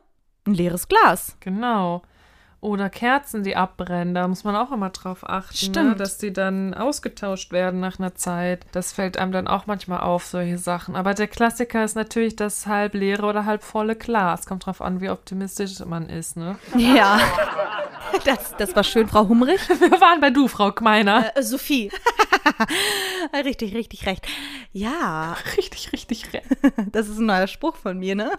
[0.47, 1.36] ein leeres Glas.
[1.39, 2.04] Genau.
[2.65, 5.71] Oder Kerzen, die abbrennen, da muss man auch immer drauf achten, Ne?
[5.71, 5.99] Stimmt.
[5.99, 8.65] dass die dann ausgetauscht werden nach einer Zeit.
[8.71, 10.95] Das fällt einem dann auch manchmal auf, solche Sachen.
[10.95, 14.47] Aber der Klassiker ist natürlich das halb leere oder halb volle Glas.
[14.47, 16.58] Kommt drauf an, wie optimistisch man ist, ne?
[16.75, 17.19] Ja.
[18.23, 19.67] Das, das war schön, Frau Humrich.
[19.80, 21.36] Wir waren bei du, Frau Kmeiner.
[21.36, 21.91] Äh, Sophie.
[23.45, 24.25] richtig, richtig recht.
[24.71, 26.45] Ja, Richtig, richtig recht.
[26.91, 28.32] das ist ein neuer Spruch von mir, ne?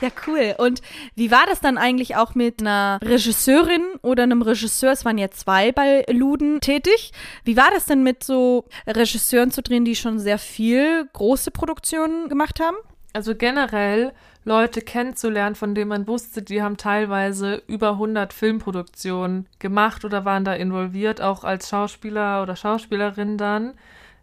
[0.00, 0.54] Ja, cool.
[0.58, 0.80] Und
[1.16, 4.92] wie war das dann eigentlich auch mit einer Regisseurin oder einem Regisseur?
[4.92, 7.12] Es waren ja zwei bei Luden tätig.
[7.44, 12.28] Wie war das denn mit so Regisseuren zu drehen, die schon sehr viel große Produktionen
[12.28, 12.76] gemacht haben?
[13.12, 14.12] Also generell
[14.44, 20.44] Leute kennenzulernen, von denen man wusste, die haben teilweise über 100 Filmproduktionen gemacht oder waren
[20.44, 23.74] da involviert, auch als Schauspieler oder Schauspielerin dann.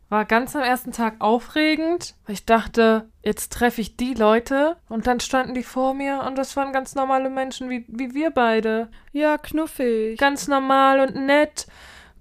[0.09, 5.07] War ganz am ersten Tag aufregend, weil ich dachte, jetzt treffe ich die Leute und
[5.07, 8.89] dann standen die vor mir und das waren ganz normale Menschen wie, wie wir beide.
[9.11, 10.19] Ja, knuffig.
[10.19, 11.65] Ganz normal und nett,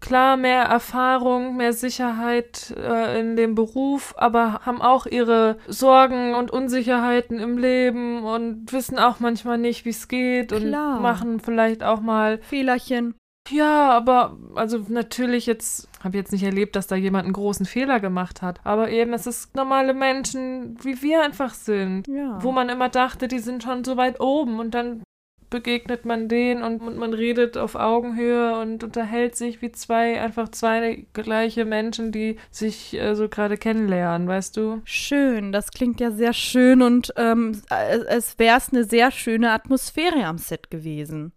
[0.00, 6.50] klar mehr Erfahrung, mehr Sicherheit äh, in dem Beruf, aber haben auch ihre Sorgen und
[6.50, 10.96] Unsicherheiten im Leben und wissen auch manchmal nicht, wie es geht Klar.
[10.96, 13.14] und machen vielleicht auch mal Fehlerchen.
[13.50, 18.00] Ja, aber also natürlich jetzt habe jetzt nicht erlebt, dass da jemand einen großen Fehler
[18.00, 22.38] gemacht hat, aber eben es ist normale Menschen, wie wir einfach sind, Ja.
[22.42, 25.02] wo man immer dachte, die sind schon so weit oben und dann
[25.50, 30.48] begegnet man denen und, und man redet auf Augenhöhe und unterhält sich wie zwei einfach
[30.48, 34.80] zwei gleiche Menschen, die sich äh, so gerade kennenlernen, weißt du?
[34.84, 40.24] Schön, das klingt ja sehr schön und ähm, es, es wäre eine sehr schöne Atmosphäre
[40.24, 41.32] am Set gewesen.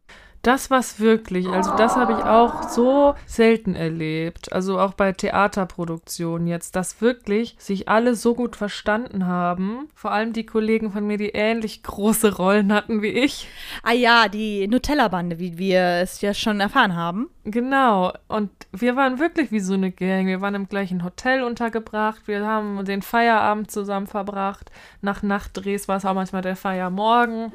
[0.48, 1.46] Das war's wirklich.
[1.50, 4.54] Also das habe ich auch so selten erlebt.
[4.54, 9.90] Also auch bei Theaterproduktionen jetzt, dass wirklich sich alle so gut verstanden haben.
[9.94, 13.50] Vor allem die Kollegen von mir, die ähnlich große Rollen hatten wie ich.
[13.84, 17.30] Ah ja, die Nutella-Bande, wie wir es ja schon erfahren haben.
[17.50, 18.12] Genau.
[18.28, 20.28] Und wir waren wirklich wie so eine Gang.
[20.28, 22.28] Wir waren im gleichen Hotel untergebracht.
[22.28, 24.70] Wir haben den Feierabend zusammen verbracht.
[25.02, 27.54] Nach Nachtdrehs war es auch manchmal der Feiermorgen.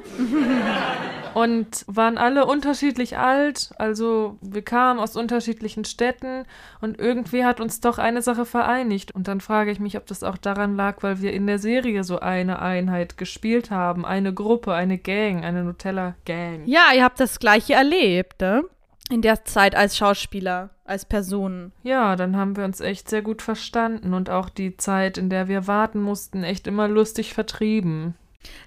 [1.35, 3.69] und waren alle unterschiedlich alt.
[3.77, 6.45] Also wir kamen aus unterschiedlichen Städten
[6.81, 9.13] und irgendwie hat uns doch eine Sache vereinigt.
[9.13, 12.03] Und dann frage ich mich, ob das auch daran lag, weil wir in der Serie
[12.03, 14.05] so eine Einheit gespielt haben.
[14.05, 16.63] Eine Gruppe, eine Gang, eine Nutella-Gang.
[16.65, 18.63] Ja, ihr habt das gleiche erlebt, ne?
[19.13, 21.71] In der Zeit als Schauspieler, als Personen.
[21.83, 25.47] Ja, dann haben wir uns echt sehr gut verstanden und auch die Zeit, in der
[25.47, 28.15] wir warten mussten, echt immer lustig vertrieben.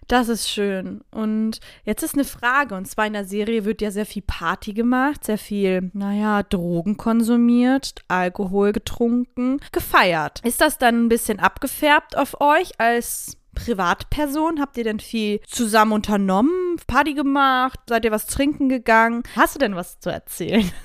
[0.06, 1.00] Das ist schön.
[1.10, 2.76] Und jetzt ist eine Frage.
[2.76, 6.96] Und zwar in der Serie wird ja sehr viel Party gemacht, sehr viel, naja, Drogen
[6.96, 10.42] konsumiert, Alkohol getrunken, gefeiert.
[10.44, 14.60] Ist das dann ein bisschen abgefärbt auf euch als Privatperson?
[14.60, 17.80] Habt ihr denn viel zusammen unternommen, Party gemacht?
[17.88, 19.22] Seid ihr was trinken gegangen?
[19.34, 20.70] Hast du denn was zu erzählen?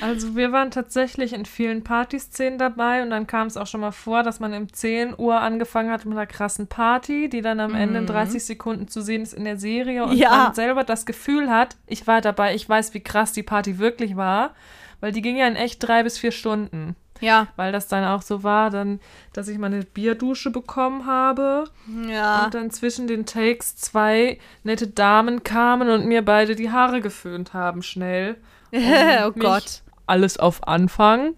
[0.00, 3.92] Also wir waren tatsächlich in vielen Partyszenen dabei und dann kam es auch schon mal
[3.92, 7.76] vor, dass man um 10 Uhr angefangen hat mit einer krassen Party, die dann am
[7.76, 10.30] Ende in 30 Sekunden zu sehen ist in der Serie und Ja.
[10.30, 14.16] man selber das Gefühl hat, ich war dabei, ich weiß, wie krass die Party wirklich
[14.16, 14.50] war,
[14.98, 16.96] weil die ging ja in echt drei bis vier Stunden.
[17.22, 17.46] Ja.
[17.56, 19.00] Weil das dann auch so war, dann,
[19.32, 21.64] dass ich meine Bierdusche bekommen habe
[22.06, 22.44] Ja.
[22.44, 27.54] und dann zwischen den Takes zwei nette Damen kamen und mir beide die Haare geföhnt
[27.54, 28.36] haben, schnell.
[28.72, 29.82] oh Gott.
[30.06, 31.34] Alles auf Anfang,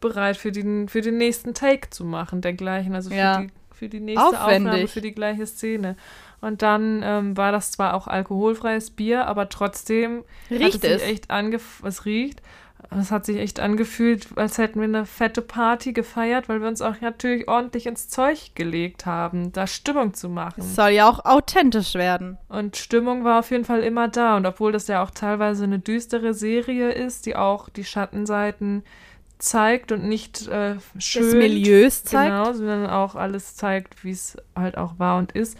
[0.00, 2.94] bereit für den, für den nächsten Take zu machen, dergleichen.
[2.94, 3.40] Also für, Ja.
[3.40, 4.68] die, für die nächste Aufwendig.
[4.70, 5.96] Aufnahme, für die gleiche Szene.
[6.40, 11.02] Und dann ähm, war das zwar auch alkoholfreies Bier, aber trotzdem hat Riecht es es?
[11.02, 12.40] echt angef es riecht.
[12.90, 16.82] Es hat sich echt angefühlt, als hätten wir eine fette Party gefeiert, weil wir uns
[16.82, 20.60] auch natürlich ordentlich ins Zeug gelegt haben, da Stimmung zu machen.
[20.60, 22.38] Es soll ja auch authentisch werden.
[22.48, 24.36] Und Stimmung war auf jeden Fall immer da.
[24.36, 28.84] Und obwohl das ja auch teilweise eine düstere Serie ist, die auch die Schattenseiten
[29.38, 32.30] zeigt und nicht äh, schön Des Milieus zeigt.
[32.30, 35.58] Genau, sondern auch alles zeigt, wie es halt auch war und ist,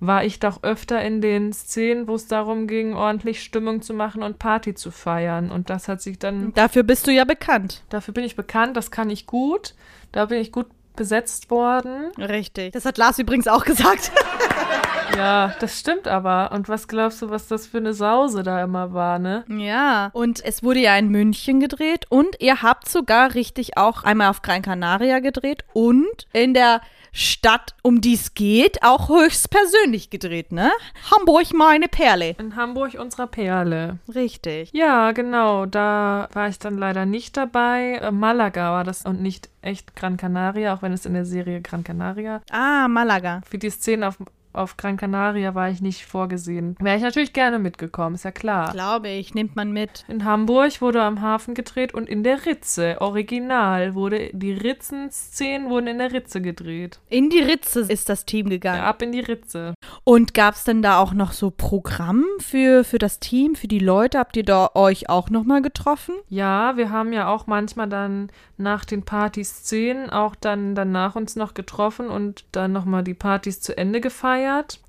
[0.00, 4.22] war ich doch öfter in den Szenen, wo es darum ging, ordentlich Stimmung zu machen
[4.22, 5.50] und Party zu feiern.
[5.50, 7.82] Und das hat sich dann, Dafür bist du ja bekannt.
[7.88, 9.74] dafür bin ich bekannt, das kann ich gut.
[10.12, 12.10] Da bin ich gut besetzt worden.
[12.18, 12.72] Richtig.
[12.72, 14.10] Das hat Lars übrigens auch gesagt.
[15.16, 16.52] Ja, das stimmt aber.
[16.52, 19.44] Und was glaubst du, was das für eine Sause da immer war, ne?
[19.48, 24.30] Ja, und es wurde ja in München gedreht und ihr habt sogar richtig auch einmal
[24.30, 26.80] auf Gran Canaria gedreht und in der
[27.12, 30.70] Stadt, um die es geht, auch höchstpersönlich gedreht, ne?
[31.10, 32.36] Hamburg, meine Perle.
[32.38, 33.98] In Hamburg unserer Perle.
[34.14, 34.70] Richtig.
[34.72, 35.66] Ja, genau.
[35.66, 37.98] Da war ich dann leider nicht dabei.
[38.02, 41.60] Äh, Malaga war das und nicht echt Gran Canaria, auch wenn es in der Serie
[41.60, 42.40] Gran Canaria.
[42.50, 43.40] Ah, Malaga.
[43.48, 44.18] Für die Szene auf,
[44.58, 46.76] auf Gran Canaria war ich nicht vorgesehen.
[46.80, 48.72] Wäre ich natürlich gerne mitgekommen, ist ja klar.
[48.72, 50.04] Glaube ich, nimmt man mit.
[50.08, 53.00] In Hamburg wurde am Hafen gedreht und in der Ritze.
[53.00, 56.98] Original wurde die Ritzenszenen wurden in der Ritze gedreht.
[57.08, 58.78] In die Ritze ist das Team gegangen.
[58.78, 59.74] Ja, ab in die Ritze.
[60.04, 63.78] Und gab es denn da auch noch so Programm für, für das Team, für die
[63.78, 64.18] Leute?
[64.18, 66.14] Habt ihr da euch auch nochmal getroffen?
[66.28, 71.54] Ja, wir haben ja auch manchmal dann nach den Partyszenen auch dann danach uns noch
[71.54, 74.47] getroffen und dann nochmal die Partys zu Ende gefeiert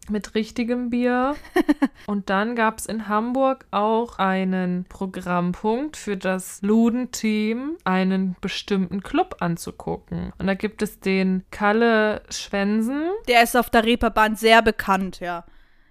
[0.10, 1.36] mit richtigem Bier.
[2.08, 9.38] und dann gab es in Hamburg auch einen Programmpunkt für das Luden-Team, einen bestimmten Club
[9.39, 10.34] anzugucken.
[10.38, 13.04] Und da gibt es den Kalle Schwensen.
[13.28, 15.45] Der ist auf der Reeperbahn sehr bekannt, ja.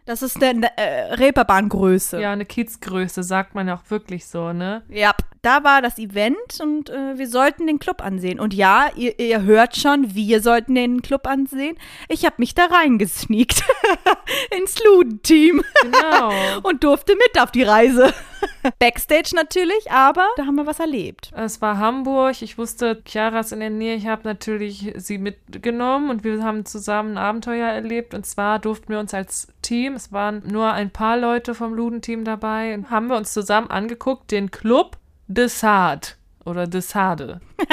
[0.08, 2.18] Das ist eine äh, Reeperbahn-Größe.
[2.18, 4.82] Ja, eine Kiezgröße, sagt man ja auch wirklich so, ne?
[4.88, 8.40] Ja, da war das Event und äh, wir sollten den Club ansehen.
[8.40, 11.76] Und ja, ihr, ihr hört schon, wir sollten den Club ansehen.
[12.08, 13.62] Ich habe mich da reingesneakt
[14.58, 16.32] ins Luden-Team Genau.
[16.62, 18.14] und durfte mit auf die Reise.
[18.78, 21.32] Backstage natürlich, aber da haben wir was erlebt.
[21.34, 22.42] Es war Hamburg.
[22.42, 23.96] Ich wusste, Chiara ist in der Nähe.
[23.96, 28.14] Ich habe natürlich sie mitgenommen und wir haben zusammen ein Abenteuer erlebt.
[28.14, 32.24] Und zwar durften wir uns als Team, es waren nur ein paar Leute vom Luden-Team
[32.24, 34.96] dabei, und haben wir uns zusammen angeguckt, den Club
[35.26, 36.08] de Sade
[36.44, 37.40] oder de Sade.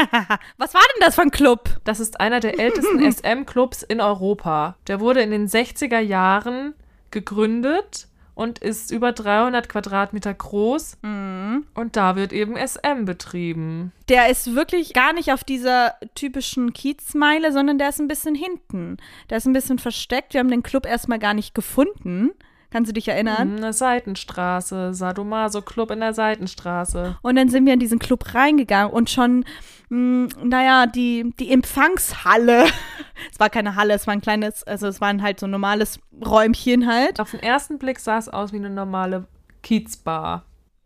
[0.58, 1.70] Was war denn das für ein Club?
[1.86, 4.76] Das ist einer der ältesten SM-Clubs in Europa.
[4.88, 6.76] Der wurde in den 60er Jahren
[7.12, 10.98] gegründet und ist über 300 Quadratmeter groß.
[11.02, 13.92] Und da wird eben SM betrieben.
[14.10, 18.98] Der ist wirklich gar nicht auf dieser typischen Kiezmeile, sondern der ist ein bisschen hinten.
[19.30, 20.34] Der ist ein bisschen versteckt.
[20.34, 22.32] Wir haben den Club erstmal gar nicht gefunden.
[22.72, 23.58] Kannst du dich erinnern?
[23.58, 27.18] Eine Seitenstraße, Sadomaso Club in der Seitenstraße.
[27.22, 29.46] Und dann sind wir in diesen Club reingegangen und schon,
[29.90, 32.66] mh, naja, die, die Empfangshalle.
[33.32, 35.52] es war keine Halle, es war ein kleines, also es war ein halt so ein
[35.52, 37.20] normales Räumchen halt.
[37.20, 39.28] Auf den ersten Blick sah es aus wie eine normale
[39.64, 40.44] Kiezbar.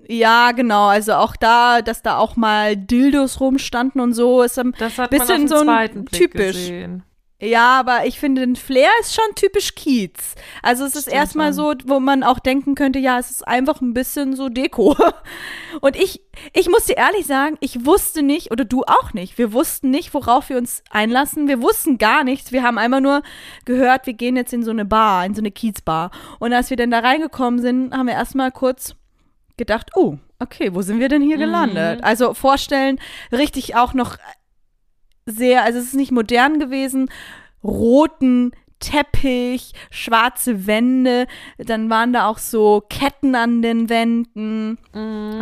[0.07, 0.87] Ja, genau.
[0.87, 5.09] Also auch da, dass da auch mal Dildos rumstanden und so, ist ein Das hat
[5.09, 6.53] bisschen so ein typisch.
[6.55, 7.03] gesehen.
[7.41, 10.35] Ja, aber ich finde, den Flair ist schon typisch Kiez.
[10.61, 13.79] Also es ist Stimmt erstmal so, wo man auch denken könnte, ja, es ist einfach
[13.79, 14.97] ein bisschen so Deko.
[15.81, 16.21] Und ich,
[16.53, 20.13] ich muss dir ehrlich sagen, ich wusste nicht, oder du auch nicht, wir wussten nicht,
[20.13, 21.47] worauf wir uns einlassen.
[21.47, 22.51] Wir wussten gar nichts.
[22.51, 23.21] Wir haben einmal nur
[23.63, 26.11] gehört, wir gehen jetzt in so eine Bar, in so eine Kiezbar.
[26.39, 28.95] Und als wir dann da reingekommen sind, haben wir erstmal kurz
[29.55, 32.03] gedacht, oh, okay, wo sind wir denn hier gelandet?
[32.03, 32.99] Also vorstellen,
[33.31, 34.17] richtig auch noch
[35.29, 37.09] sehr, also es ist nicht modern gewesen,
[37.63, 44.77] roten Teppich, schwarze Wände, dann waren da auch so Ketten an den Wänden,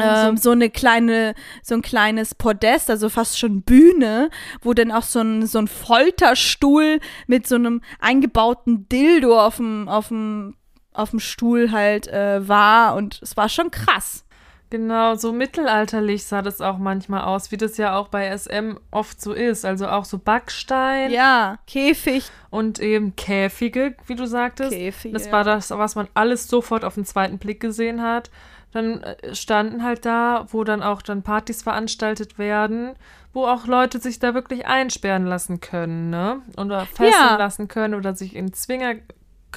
[0.01, 4.29] ähm, so eine kleine, so ein kleines Podest, also fast schon Bühne,
[4.61, 9.87] wo dann auch so ein, so ein Folterstuhl mit so einem eingebauten Dildo auf dem,
[9.87, 10.55] auf dem,
[10.93, 12.95] auf dem Stuhl halt äh, war.
[12.95, 14.25] Und es war schon krass.
[14.69, 19.21] Genau, so mittelalterlich sah das auch manchmal aus, wie das ja auch bei SM oft
[19.21, 19.63] so ist.
[19.63, 24.71] Also auch so Backstein Ja, Käfig, und eben Käfige, wie du sagtest.
[24.73, 28.29] Käfige, Das war das, was man alles sofort auf den zweiten Blick gesehen hat.
[28.73, 32.95] Dann äh, standen halt da, wo dann auch dann Partys veranstaltet werden,
[33.31, 36.41] wo auch Leute sich da wirklich einsperren lassen können, ne?
[36.57, 37.37] Oder fesseln Ja.
[37.37, 38.95] lassen können oder sich in Zwinger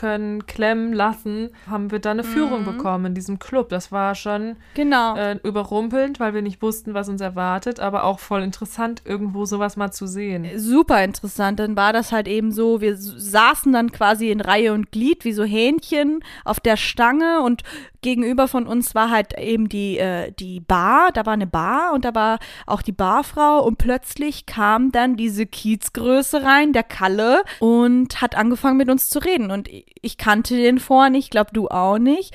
[0.01, 3.69] können, klemmen lassen, haben wir da eine Führung bekommen in diesem Club.
[3.69, 5.15] Das war schon genau.
[5.15, 9.77] äh, überrumpelnd, weil wir nicht wussten, was uns erwartet, aber auch voll interessant, irgendwo sowas
[9.77, 10.49] mal zu sehen.
[10.57, 11.61] super interessant.
[11.61, 15.35] Dann war das halt eben so, wir saßen dann quasi in Reihe und Glied wie
[15.35, 17.63] so Hähnchen auf der Stange und
[18.01, 22.07] gegenüber von uns war halt eben die, äh, die Bar, da war eine Bar und
[22.07, 28.23] da war auch die Barfrau und plötzlich kam dann diese Kiezgröße rein, der Kalle, und
[28.23, 29.51] hat angefangen mit uns zu reden.
[29.51, 29.69] Und
[30.03, 30.77] ich- kannte den
[31.11, 32.35] nicht, ich glaube du auch nicht.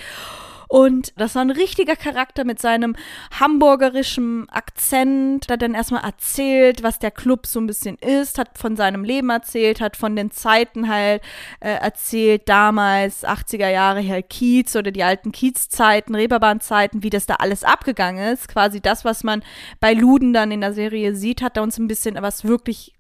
[0.67, 2.95] Und das war ein richtiger Charakter mit seinem
[3.39, 5.47] hamburgerischen Akzent.
[5.49, 9.29] Hat dann erstmal erzählt, was der Club so ein bisschen ist, hat von seinem Leben
[9.29, 11.21] erzählt, hat von den Zeiten halt
[11.59, 17.35] äh, erzählt, damals 80er Jahre her Kiez oder die alten Kiezzeiten, Reeperbahnzeiten, wie das da
[17.35, 18.47] alles abgegangen ist.
[18.47, 19.43] Quasi das, was man
[19.79, 22.93] bei Luden dann in der Serie sieht, hat er uns ein bisschen was wirklich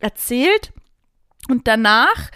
[0.00, 0.72] erzählt.
[1.48, 2.30] Und danach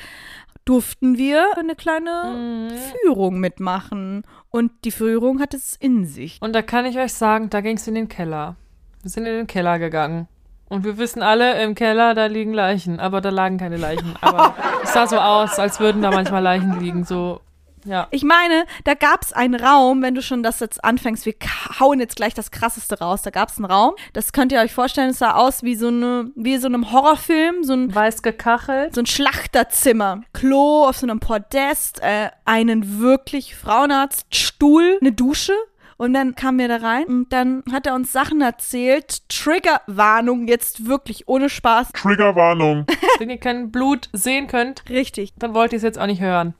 [0.66, 2.68] durften wir eine kleine
[3.00, 4.24] Führung mitmachen.
[4.50, 6.38] Und die Führung hat es in sich.
[6.42, 8.56] Und da kann ich euch sagen, da ging es in den Keller.
[9.00, 10.28] Wir sind in den Keller gegangen.
[10.68, 12.98] Und wir wissen alle, im Keller, da liegen Leichen.
[12.98, 14.14] Aber da lagen keine Leichen.
[14.20, 17.04] Aber es sah so aus, als würden da manchmal Leichen liegen.
[17.04, 17.40] So,
[17.86, 18.08] ja.
[18.10, 21.34] Ich meine, da gab es einen Raum, wenn du schon das jetzt anfängst, wir
[21.80, 23.22] hauen jetzt gleich das Krasseste raus.
[23.22, 25.88] Da gab es einen Raum, das könnt ihr euch vorstellen, es sah aus wie so
[25.88, 28.94] eine, wie so einem Horrorfilm, so ein Weiß gekachelt.
[28.94, 30.22] so ein Schlachterzimmer.
[30.32, 35.52] Klo auf so einem Podest, äh, einen wirklich Frauenarztstuhl, eine Dusche.
[35.98, 39.26] Und dann kamen wir da rein und dann hat er uns Sachen erzählt.
[39.30, 41.92] Triggerwarnung, jetzt wirklich ohne Spaß.
[41.92, 42.84] Triggerwarnung.
[43.18, 45.32] Wenn ihr kein Blut sehen könnt, Richtig.
[45.38, 46.54] dann wollt ihr es jetzt auch nicht hören.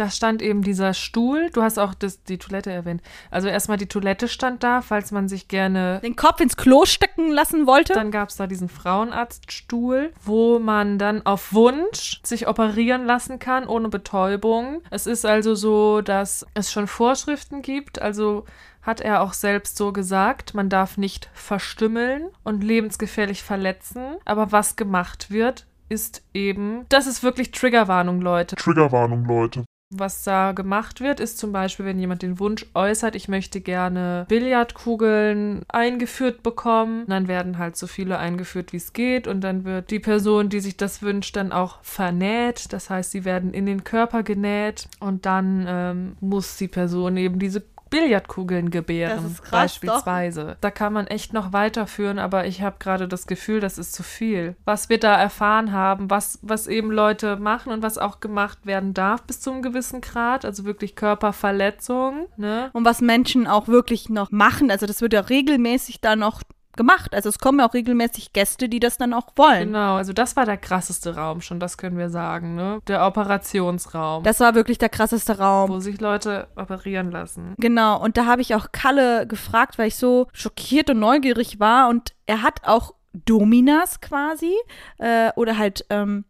[0.00, 1.50] Da stand eben dieser Stuhl.
[1.50, 3.02] Du hast auch das, die Toilette erwähnt.
[3.30, 7.30] Also erstmal die Toilette stand da, falls man sich gerne Den Kopf ins Klo stecken
[7.30, 7.92] lassen wollte.
[7.92, 13.68] Dann gab es da diesen Frauenarztstuhl, wo man dann auf Wunsch sich operieren lassen kann,
[13.68, 14.80] ohne Betäubung.
[14.88, 18.46] Es ist also so, dass es schon Vorschriften gibt, also
[18.80, 24.16] hat er auch selbst so gesagt, man darf nicht verstümmeln und lebensgefährlich verletzen.
[24.24, 28.56] Aber was gemacht wird, ist eben, das ist wirklich Triggerwarnung, Leute.
[28.56, 29.64] Triggerwarnung, Leute.
[29.92, 34.24] Was da gemacht wird, ist zum Beispiel, wenn jemand den Wunsch äußert, ich möchte gerne
[34.28, 39.90] Billardkugeln eingeführt bekommen, dann werden halt so viele eingeführt, wie es geht und dann wird
[39.90, 42.72] die Person, die sich das wünscht, dann auch vernäht.
[42.72, 47.40] Das heißt, sie werden in den Körper genäht und dann ähm, muss die Person eben
[47.40, 50.56] diese Billardkugeln gebären, krass, beispielsweise.
[50.60, 54.02] Da kann man echt noch weiterführen, aber ich habe gerade das Gefühl, das ist zu
[54.02, 54.56] viel.
[54.64, 58.94] Was wir da erfahren haben, was, was eben Leute machen und was auch gemacht werden
[58.94, 62.70] darf bis zu einem gewissen Grad, also wirklich Körperverletzungen, ne?
[62.72, 66.42] Und was Menschen auch wirklich noch machen, also das wird ja regelmäßig da noch
[66.76, 67.14] gemacht.
[67.14, 69.68] Also es kommen ja auch regelmäßig Gäste, die das dann auch wollen.
[69.68, 72.80] Genau, also das war der krasseste Raum schon, das können wir sagen, ne?
[72.86, 75.70] Der Operationsraum, Das war wirklich der krasseste Raum.
[75.70, 77.54] wo sich Leute operieren lassen.
[77.58, 81.88] Genau, und da habe ich auch Kalle gefragt, weil ich so schockiert und neugierig war.
[81.88, 84.54] Und er hat auch Dominas quasi
[84.98, 86.24] äh, oder halt ähm,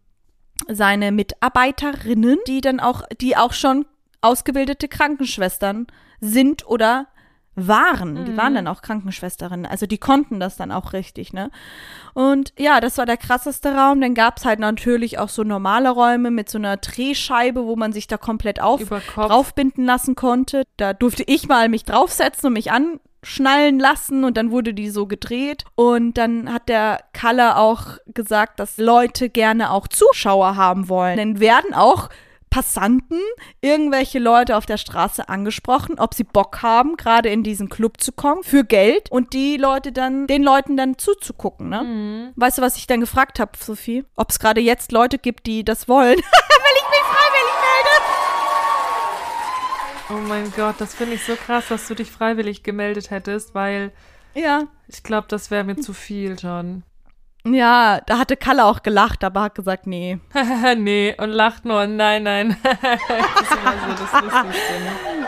[0.69, 3.87] seine Mitarbeiterinnen, die dann auch, die auch schon
[4.23, 5.87] ausgebildete Krankenschwestern
[6.21, 7.07] sind oder
[7.69, 8.25] waren.
[8.25, 9.67] Die waren dann auch Krankenschwesterinnen.
[9.67, 11.51] Also die konnten das dann auch richtig, ne?
[12.15, 14.01] Und ja, das war der krasseste Raum.
[14.01, 17.93] Dann gab es halt natürlich auch so normale Räume mit so einer Drehscheibe, wo man
[17.93, 18.83] sich da komplett auf
[19.15, 20.65] draufbinden lassen konnte.
[20.77, 25.07] Da durfte ich mal mich draufsetzen und mich anschnallen lassen und dann wurde die so
[25.07, 25.65] gedreht.
[25.75, 31.17] Und dann hat der Kalle auch gesagt, dass Leute gerne auch Zuschauer haben wollen.
[31.17, 32.09] Dann werden auch
[32.51, 33.21] Passanten,
[33.61, 38.11] irgendwelche Leute auf der Straße angesprochen, ob sie Bock haben, gerade in diesen Club zu
[38.13, 41.83] kommen, für Geld und die Leute dann, den Leuten dann zuzugucken, ne?
[41.85, 42.33] Mhm.
[42.35, 44.05] Weißt du, was ich dann gefragt habe, Sophie?
[44.17, 46.17] Ob es gerade jetzt Leute gibt, die das wollen?
[46.19, 47.91] Weil ich mich freiwillig melde.
[50.13, 53.93] Oh mein Gott, das finde ich so krass, dass du dich freiwillig gemeldet hättest, weil
[54.35, 54.65] Ja.
[54.89, 56.83] ich glaube, das wäre mir zu viel schon.
[57.45, 60.19] Ja, da hatte Kalle auch gelacht, aber hat gesagt, nee.
[60.77, 61.87] nee, und lacht nur.
[61.87, 62.57] Nein, nein.
[62.63, 64.73] das ist immer so das Lustigste.
[64.75, 65.27] Ne?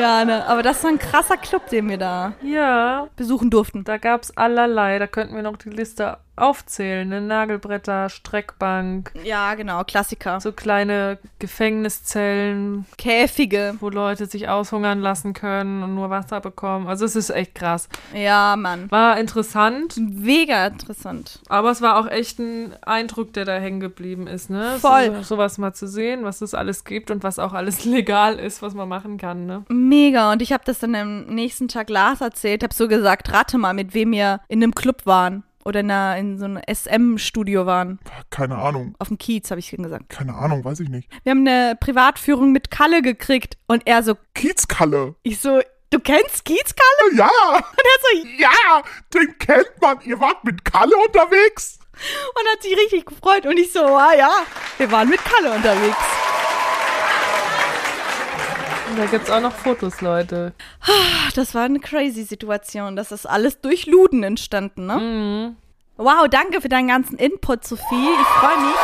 [0.00, 3.82] Ja, ne, aber das war ein krasser Club, den wir da Ja, besuchen durften.
[3.82, 5.00] da gab es allerlei.
[5.00, 7.08] Da könnten wir noch die Liste aufzählen.
[7.08, 7.20] Ne?
[7.20, 10.40] Nagelbretter, Streckbank, Ja, genau, Klassiker.
[10.40, 13.74] so kleine Gefängniszellen, Käfige.
[13.80, 16.86] wo Leute sich aushungern lassen können und nur Wasser bekommen.
[16.86, 17.88] Also es ist echt krass.
[18.14, 18.90] Ja, Mann.
[18.90, 21.40] War interessant, Mega interessant.
[21.48, 24.50] aber es war auch echt ein Eindruck, der da hängen geblieben ist.
[24.50, 24.76] Ne?
[24.80, 25.14] Voll.
[25.22, 28.62] So, sowas mal zu sehen, was es alles gibt und was auch alles legal ist,
[28.62, 29.46] was man machen kann.
[29.46, 29.64] Ne?
[29.68, 30.32] Mega.
[30.32, 33.74] Und ich habe das dann am nächsten Tag Lars erzählt, habe so gesagt, rate mal,
[33.74, 35.42] mit wem wir in einem Club waren.
[35.64, 37.98] Oder in, einer, in so einem SM-Studio waren.
[38.30, 38.94] Keine Ahnung.
[38.98, 40.08] Auf dem Kiez, habe ich gesagt.
[40.08, 41.08] Keine Ahnung, weiß ich nicht.
[41.22, 43.58] Wir haben eine Privatführung mit Kalle gekriegt.
[43.66, 45.14] Und er so, Kiezkalle.
[45.22, 47.16] ich so, du kennst Kiez, Kalle?
[47.16, 48.82] Ja, Und er so, ja,
[49.14, 49.98] den kennt man.
[50.04, 51.78] Ihr wart mit Kalle unterwegs?
[52.34, 53.44] und hat sich richtig gefreut.
[53.44, 54.30] Und ich so, ah ja,
[54.78, 55.96] wir waren mit Kalle unterwegs.
[58.96, 60.52] Da gibt es auch noch Fotos, Leute.
[60.82, 62.96] Ach, das war eine crazy Situation.
[62.96, 64.96] Das ist alles durch Luden entstanden, ne?
[64.96, 65.56] Mhm.
[65.96, 68.08] Wow, danke für deinen ganzen Input, Sophie.
[68.20, 68.76] Ich freue mich.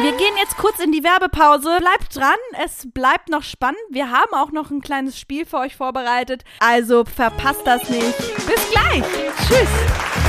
[0.00, 1.76] Wir gehen jetzt kurz in die Werbepause.
[1.78, 3.80] Bleibt dran, es bleibt noch spannend.
[3.90, 6.44] Wir haben auch noch ein kleines Spiel für euch vorbereitet.
[6.60, 8.16] Also verpasst das nicht.
[8.46, 9.04] Bis gleich.
[9.46, 10.19] Tschüss.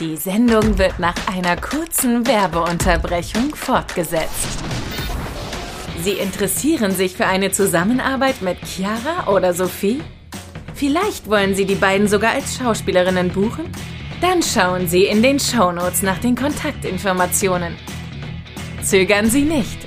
[0.00, 4.58] Die Sendung wird nach einer kurzen Werbeunterbrechung fortgesetzt.
[6.02, 10.00] Sie interessieren sich für eine Zusammenarbeit mit Chiara oder Sophie?
[10.74, 13.70] Vielleicht wollen Sie die beiden sogar als Schauspielerinnen buchen?
[14.22, 17.76] Dann schauen Sie in den Shownotes nach den Kontaktinformationen.
[18.82, 19.78] Zögern Sie nicht.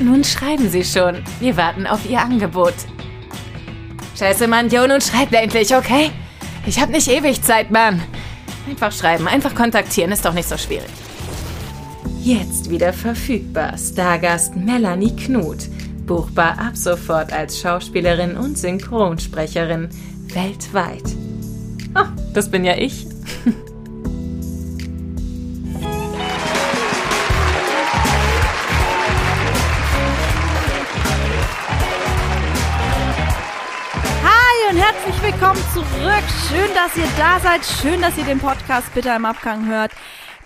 [0.00, 1.22] Nun schreiben Sie schon.
[1.40, 2.74] Wir warten auf Ihr Angebot.
[4.18, 6.10] Scheiße, Mann, Jo, nun schreibt endlich, okay?
[6.66, 8.02] Ich hab nicht ewig Zeit, Mann.
[8.70, 10.88] Einfach schreiben, einfach kontaktieren, ist doch nicht so schwierig.
[12.22, 13.76] Jetzt wieder verfügbar.
[13.76, 15.68] Stargast Melanie Knut.
[16.06, 19.88] Buchbar ab sofort als Schauspielerin und Synchronsprecherin
[20.28, 21.02] weltweit.
[21.96, 23.06] Oh, das bin ja ich.
[36.00, 36.24] zurück.
[36.48, 37.64] Schön, dass ihr da seid.
[37.64, 39.92] Schön, dass ihr den Podcast bitte im Abgang hört.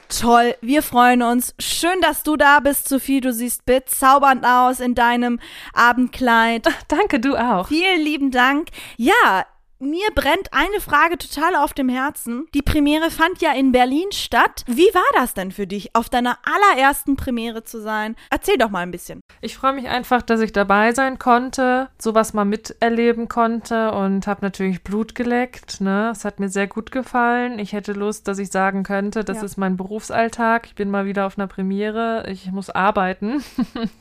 [0.09, 1.55] Toll, wir freuen uns.
[1.59, 3.21] Schön, dass du da bist, Sophie.
[3.21, 5.39] Du siehst bezaubernd aus in deinem
[5.73, 6.67] Abendkleid.
[6.89, 7.69] Danke, du auch.
[7.69, 8.69] Vielen lieben Dank.
[8.97, 9.47] Ja,
[9.91, 12.47] mir brennt eine Frage total auf dem Herzen.
[12.55, 14.63] Die Premiere fand ja in Berlin statt.
[14.67, 18.17] Wie war das denn für dich, auf deiner allerersten Premiere zu sein?
[18.31, 19.21] Erzähl doch mal ein bisschen.
[19.41, 24.41] Ich freue mich einfach, dass ich dabei sein konnte, sowas mal miterleben konnte und habe
[24.43, 25.81] natürlich Blut geleckt.
[25.81, 26.11] Ne?
[26.13, 27.59] Es hat mir sehr gut gefallen.
[27.59, 29.45] Ich hätte Lust, dass ich sagen könnte, das Ja.
[29.45, 30.67] ist mein Berufsalltag.
[30.67, 32.25] Ich bin mal wieder auf einer Premiere.
[32.29, 33.43] Ich muss arbeiten.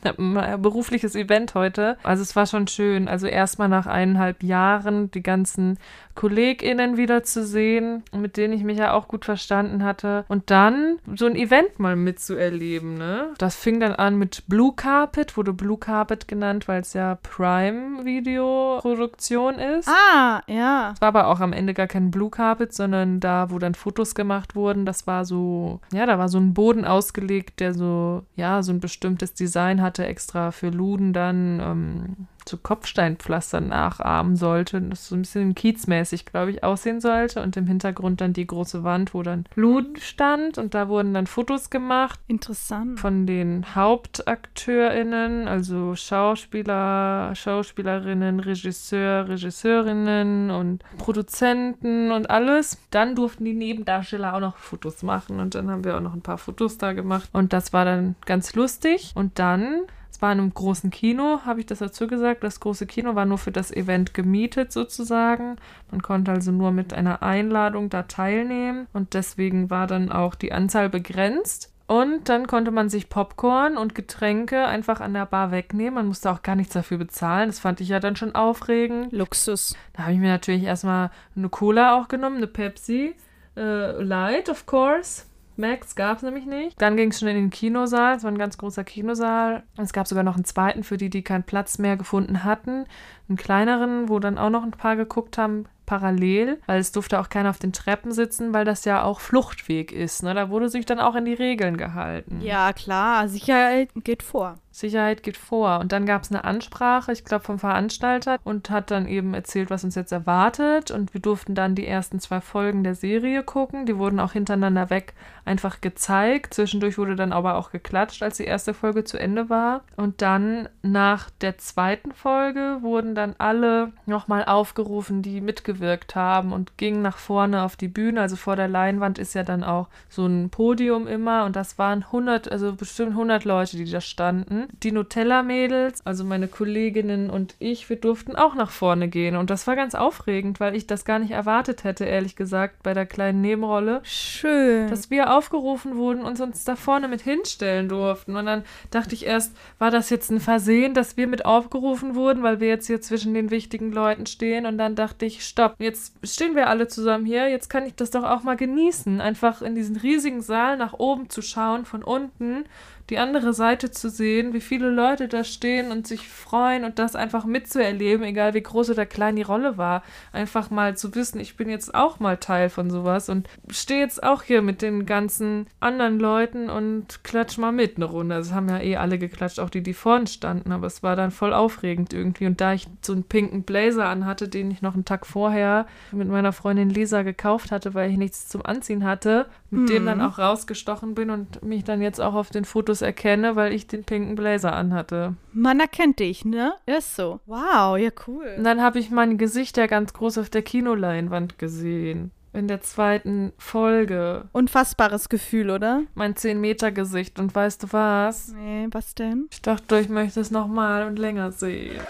[0.04, 1.96] Ich habe ein berufliches Event heute.
[2.02, 3.08] Also es war schon schön.
[3.08, 5.78] Also erstmal nach eineinhalb Jahren die ganzen ganzen
[6.14, 10.24] KollegInnen wiederzusehen, mit denen ich mich ja auch gut verstanden hatte.
[10.28, 13.30] Und dann so ein Event mal mitzuerleben, ne?
[13.38, 19.56] Das fing dann an mit Blue Carpet, wurde Blue Carpet genannt, weil es ja Prime-Video-Produktion
[19.56, 19.88] ist.
[19.88, 20.92] Ah, ja.
[20.94, 24.14] Es war aber auch am Ende gar kein Blue Carpet, sondern da, wo dann Fotos
[24.14, 28.62] gemacht wurden, das war so, ja, da war so ein Boden ausgelegt, der so, ja,
[28.62, 31.58] so ein bestimmtes Design hatte, extra für Luden dann.
[31.60, 34.76] Ähm, so Kopfsteinpflastern nachahmen sollte.
[34.78, 37.42] Und das so ein bisschen kiezmäßig, glaube ich, aussehen sollte.
[37.42, 40.58] Und im Hintergrund dann die große Wand, wo dann Blut stand.
[40.58, 43.00] Und da wurden dann Fotos gemacht Interessant.
[43.00, 52.78] von den HauptakteurInnen, also Schauspieler, Schauspielerinnen, Regisseur, Regisseurinnen und Produzenten und alles.
[52.90, 55.40] Dann durften die Nebendarsteller auch noch Fotos machen.
[55.40, 57.28] Und dann haben wir auch noch ein paar Fotos da gemacht.
[57.32, 59.12] Und das war dann ganz lustig.
[59.14, 59.82] Und dann
[60.14, 62.44] es war in einem großen Kino, habe ich das dazu gesagt.
[62.44, 65.56] Das große Kino war nur für das Event gemietet sozusagen.
[65.90, 70.52] Man konnte also nur mit einer Einladung da teilnehmen und deswegen war dann auch die
[70.52, 71.72] Anzahl begrenzt.
[71.88, 75.94] Und dann konnte man sich Popcorn und Getränke einfach an der Bar wegnehmen.
[75.94, 77.48] Man musste auch gar nichts dafür bezahlen.
[77.48, 79.12] Das fand ich ja dann schon aufregend.
[79.12, 79.76] Luxus.
[79.94, 83.16] Da habe ich mir natürlich erstmal eine Cola auch genommen, eine Pepsi.
[83.56, 85.24] Äh, Light, of course.
[85.56, 86.80] Max gab es nämlich nicht.
[86.80, 88.16] Dann ging es schon in den Kinosaal.
[88.16, 89.62] Es war ein ganz großer Kinosaal.
[89.76, 92.86] Es gab sogar noch einen zweiten für die, die keinen Platz mehr gefunden hatten.
[93.28, 97.28] Einen kleineren, wo dann auch noch ein paar geguckt haben, parallel, weil es durfte auch
[97.28, 100.22] keiner auf den Treppen sitzen, weil das ja auch Fluchtweg ist.
[100.22, 100.34] Ne?
[100.34, 102.40] Da wurde sich dann auch in die Regeln gehalten.
[102.42, 103.28] Ja, klar.
[103.28, 104.58] Sicherheit geht vor.
[104.70, 105.78] Sicherheit geht vor.
[105.78, 109.70] Und dann gab es eine Ansprache, ich glaube, vom Veranstalter und hat dann eben erzählt,
[109.70, 110.90] was uns jetzt erwartet.
[110.90, 113.86] Und wir durften dann die ersten zwei Folgen der Serie gucken.
[113.86, 115.14] Die wurden auch hintereinander weg
[115.44, 116.54] einfach gezeigt.
[116.54, 119.84] Zwischendurch wurde dann aber auch geklatscht, als die erste Folge zu Ende war.
[119.96, 126.76] Und dann nach der zweiten Folge wurden dann alle nochmal aufgerufen, die mitgewirkt haben und
[126.78, 128.20] gingen nach vorne auf die Bühne.
[128.20, 132.02] Also vor der Leinwand ist ja dann auch so ein Podium immer und das waren
[132.02, 134.66] 100, also bestimmt 100 Leute, die da standen.
[134.82, 139.36] Die Nutella-Mädels, also meine Kolleginnen und ich, wir durften auch nach vorne gehen.
[139.36, 142.94] Und das war ganz aufregend, weil ich das gar nicht erwartet hätte, ehrlich gesagt, bei
[142.94, 144.00] der kleinen Nebenrolle.
[144.04, 144.88] Schön.
[144.88, 148.36] Dass wir aufgerufen wurden und uns da vorne mit hinstellen durften.
[148.36, 152.42] Und dann dachte ich erst, war das jetzt ein Versehen, dass wir mit aufgerufen wurden,
[152.42, 154.66] weil wir jetzt hier zwischen den wichtigen Leuten stehen.
[154.66, 158.10] Und dann dachte ich, stopp, jetzt stehen wir alle zusammen hier, jetzt kann ich das
[158.10, 159.20] doch auch mal genießen.
[159.20, 162.64] Einfach in diesen riesigen Saal nach oben zu schauen, von unten
[163.10, 167.14] die andere Seite zu sehen, wie viele Leute da stehen und sich freuen und das
[167.14, 170.02] einfach mitzuerleben, egal wie groß oder klein die Rolle war.
[170.32, 174.22] Einfach mal zu wissen, ich bin jetzt auch mal Teil von sowas und stehe jetzt
[174.22, 178.36] auch hier mit den ganzen anderen Leuten und klatsch mal mit eine Runde.
[178.36, 181.30] Es haben ja eh alle geklatscht, auch die, die vorne standen, aber es war dann
[181.30, 182.46] voll aufregend irgendwie.
[182.46, 186.28] Und da ich so einen pinken Blazer anhatte, den ich noch einen Tag vorher mit
[186.28, 190.38] meiner Freundin Lisa gekauft hatte, weil ich nichts zum Anziehen hatte, mit dem dann auch
[190.38, 192.64] rausgestochen bin und mich dann jetzt auch auf den
[192.94, 195.34] Fotos erkenne, weil ich den pinken Blazer anhatte.
[195.52, 196.74] Man erkennt dich, ne?
[196.86, 197.40] Ist so.
[197.46, 198.54] Wow, ja, cool.
[198.56, 202.30] Und dann habe ich mein Gesicht ja ganz groß auf der Kinoleinwand gesehen.
[202.52, 204.44] In der zweiten Folge.
[204.52, 206.02] Unfassbares Gefühl, oder?
[206.14, 207.40] Mein 10-Meter-Gesicht.
[207.40, 208.52] Und weißt du was?
[208.52, 209.48] Nee, was denn?
[209.50, 212.00] Ich dachte, ich möchte es nochmal und länger sehen.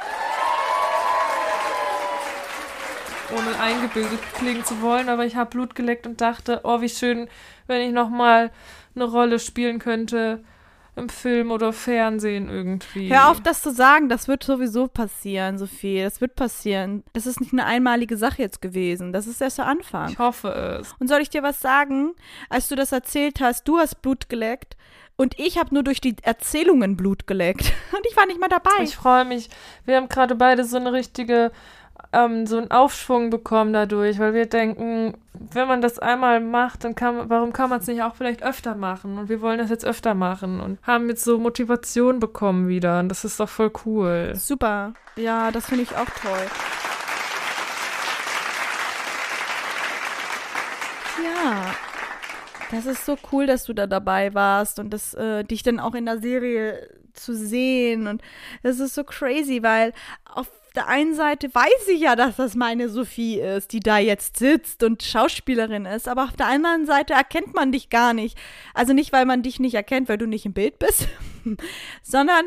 [3.33, 7.27] Ohne eingebildet klingen zu wollen, aber ich habe Blut geleckt und dachte, oh, wie schön,
[7.67, 8.51] wenn ich nochmal
[8.95, 10.45] eine Rolle spielen könnte
[10.97, 13.13] im Film oder Fernsehen irgendwie.
[13.13, 14.09] Hör auf, das zu sagen.
[14.09, 16.03] Das wird sowieso passieren, Sophie.
[16.03, 17.05] Das wird passieren.
[17.13, 19.13] Das ist nicht eine einmalige Sache jetzt gewesen.
[19.13, 20.11] Das ist erst der Anfang.
[20.11, 20.49] Ich hoffe
[20.81, 20.95] es.
[20.99, 22.13] Und soll ich dir was sagen?
[22.49, 24.77] Als du das erzählt hast, du hast Blut geleckt
[25.17, 27.73] und ich habe nur durch die Erzählungen Blut geleckt.
[27.97, 28.83] Und ich war nicht mal dabei.
[28.83, 29.49] Ich freue mich.
[29.85, 31.53] Wir haben gerade beide so eine richtige,
[32.15, 36.95] ähm, so einen Aufschwung bekommen dadurch, weil wir denken, wenn man das einmal macht, dann
[36.95, 39.19] kann warum kann man es nicht auch vielleicht öfter machen?
[39.19, 43.01] Und wir wollen das jetzt öfter machen und haben jetzt so Motivation bekommen wieder.
[43.01, 44.33] Und das ist doch voll cool.
[44.35, 44.95] Super.
[45.17, 46.47] Ja, das finde ich auch toll.
[51.23, 51.94] Ja.
[52.71, 55.95] Das ist so cool, dass du da dabei warst und das, äh, dich dann auch
[55.95, 58.07] in der Serie zu sehen.
[58.07, 58.23] Und
[58.63, 59.93] das ist so crazy, weil
[60.25, 64.39] auf der einen Seite weiß ich ja, dass das meine Sophie ist, die da jetzt
[64.39, 68.37] sitzt und Schauspielerin ist, aber auf der anderen Seite erkennt man dich gar nicht.
[68.75, 71.09] Also nicht, weil man dich nicht erkennt, weil du nicht im Bild bist,
[72.03, 72.47] sondern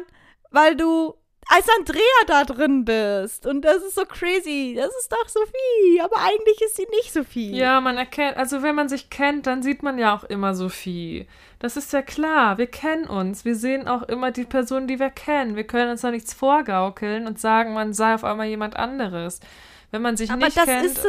[0.51, 1.15] weil du
[1.49, 3.45] als Andrea da drin bist.
[3.45, 4.75] Und das ist so crazy.
[4.77, 6.01] Das ist doch Sophie.
[6.01, 7.55] Aber eigentlich ist sie nicht Sophie.
[7.55, 11.27] Ja, man erkennt, also wenn man sich kennt, dann sieht man ja auch immer Sophie.
[11.59, 12.57] Das ist ja klar.
[12.57, 13.45] Wir kennen uns.
[13.45, 15.55] Wir sehen auch immer die Person, die wir kennen.
[15.55, 19.39] Wir können uns da nichts vorgaukeln und sagen, man sei auf einmal jemand anderes.
[19.91, 20.99] Wenn man sich Aber nicht kennt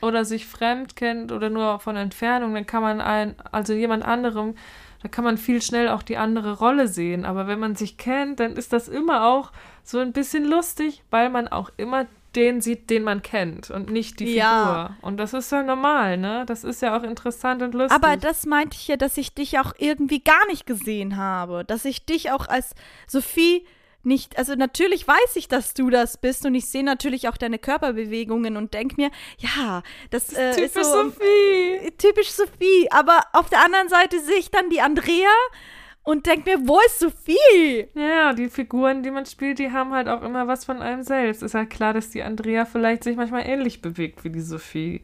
[0.00, 4.54] oder sich fremd kennt oder nur von Entfernung, dann kann man ein, also jemand anderem,
[5.02, 7.24] da kann man viel schnell auch die andere Rolle sehen.
[7.24, 9.50] Aber wenn man sich kennt, dann ist das immer auch
[9.82, 14.20] so ein bisschen lustig, weil man auch immer den sieht, den man kennt und nicht
[14.20, 14.86] die Ja.
[14.94, 14.96] Figur.
[15.02, 16.44] Und das ist ja normal, ne?
[16.46, 17.92] Das ist ja auch interessant und lustig.
[17.92, 21.64] Aber das meinte ich ja, dass ich dich auch irgendwie gar nicht gesehen habe.
[21.64, 22.74] Dass ich dich auch als
[23.06, 23.66] Sophie
[24.04, 27.58] nicht, also natürlich weiß ich, dass du das bist und ich sehe natürlich auch deine
[27.58, 31.92] Körperbewegungen und denke mir, ja, das, äh, Typisch ist so Sophie.
[31.98, 32.88] typisch Sophie.
[32.90, 35.30] Aber auf der anderen Seite sehe ich dann die Andrea
[36.04, 37.86] und denke mir, wo ist Sophie?
[37.94, 41.42] Ja, die Figuren, die man spielt, die haben halt auch immer was von einem selbst.
[41.42, 45.02] Ist halt klar, dass die Andrea vielleicht sich manchmal ähnlich bewegt wie die Sophie.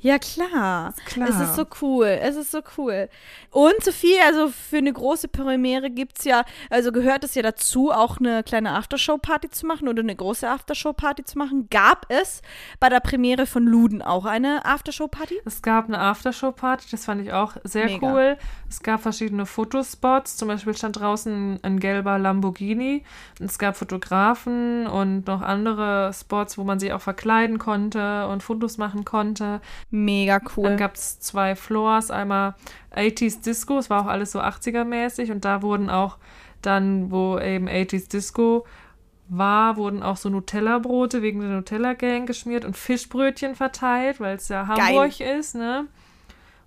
[0.00, 0.94] Ja, klar.
[1.06, 1.28] klar.
[1.28, 2.06] Es ist so cool.
[2.06, 3.08] Es ist so cool.
[3.50, 8.18] Und Sophie, also für eine große Premiere gibt's ja, also gehört es ja dazu, auch
[8.18, 11.68] eine kleine Aftershow-Party zu machen oder eine große Aftershow-Party zu machen.
[11.70, 12.42] Gab es
[12.78, 15.40] bei der Premiere von Luden auch eine Aftershow-Party?
[15.44, 18.12] Es gab eine Aftershow-Party, das fand ich auch sehr Mega.
[18.12, 18.36] cool.
[18.68, 23.04] Es gab verschiedene Fotospots, zum Beispiel stand draußen ein gelber Lamborghini.
[23.40, 28.78] Es gab Fotografen und noch andere Spots, wo man sich auch verkleiden konnte und Fotos
[28.78, 29.59] machen konnte.
[29.90, 30.64] Mega cool.
[30.64, 32.54] Dann gab es zwei Floors, einmal
[32.94, 36.18] 80s Disco, es war auch alles so 80er-mäßig und da wurden auch
[36.62, 38.66] dann, wo eben 80s Disco
[39.28, 44.66] war, wurden auch so Nutella-Brote wegen der Nutella-Gang geschmiert und Fischbrötchen verteilt, weil es ja
[44.66, 45.86] Hamburg ist, ne?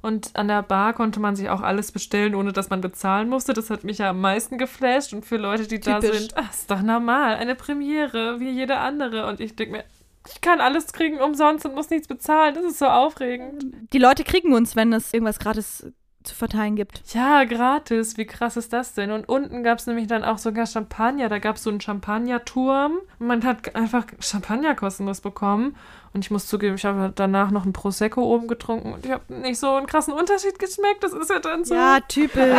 [0.04, 3.54] Und an der Bar konnte man sich auch alles bestellen, ohne dass man bezahlen musste.
[3.54, 5.14] Das hat mich ja am meisten geflasht.
[5.14, 6.20] Und für Leute, die da Typisch.
[6.20, 7.36] sind, ach, ist doch normal.
[7.36, 9.28] Eine Premiere, wie jede andere.
[9.28, 9.84] Und ich denke mir,
[10.30, 12.56] ich kann alles kriegen umsonst und muss nichts bezahlen.
[12.56, 13.66] Das ist so aufregend.
[13.92, 15.92] Die Leute kriegen uns, wenn es irgendwas gratis
[16.24, 17.02] zu verteilen gibt.
[17.14, 18.18] Ja, gratis.
[18.18, 19.12] Wie krass ist das denn?
[19.12, 21.30] Und unten gab es nämlich dann auch sogar Champagner.
[21.30, 23.00] Da gab es so einen Champagnerturm.
[23.20, 25.76] Man hat einfach Champagner kostenlos bekommen.
[26.14, 28.94] Und ich muss zugeben, ich habe danach noch ein Prosecco oben getrunken.
[28.94, 31.04] Und ich habe nicht so einen krassen Unterschied geschmeckt.
[31.04, 31.74] Das ist ja dann so.
[31.74, 32.44] Ja, typisch.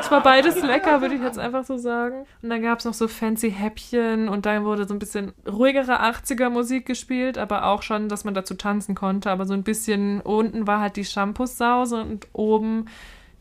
[0.00, 2.26] Es war beides lecker, würde ich jetzt einfach so sagen.
[2.42, 4.28] Und dann gab es noch so fancy Häppchen.
[4.28, 7.38] Und dann wurde so ein bisschen ruhigere 80er-Musik gespielt.
[7.38, 9.30] Aber auch schon, dass man dazu tanzen konnte.
[9.30, 12.86] Aber so ein bisschen unten war halt die Shampoos-Sause und oben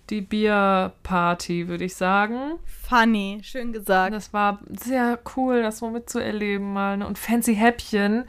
[0.10, 2.60] die Bierparty, würde ich sagen.
[2.88, 3.40] Funny.
[3.44, 4.14] Schön gesagt.
[4.14, 6.98] Das war sehr cool, das so mitzuerleben mal.
[6.98, 7.08] Ne?
[7.08, 8.26] Und fancy Häppchen,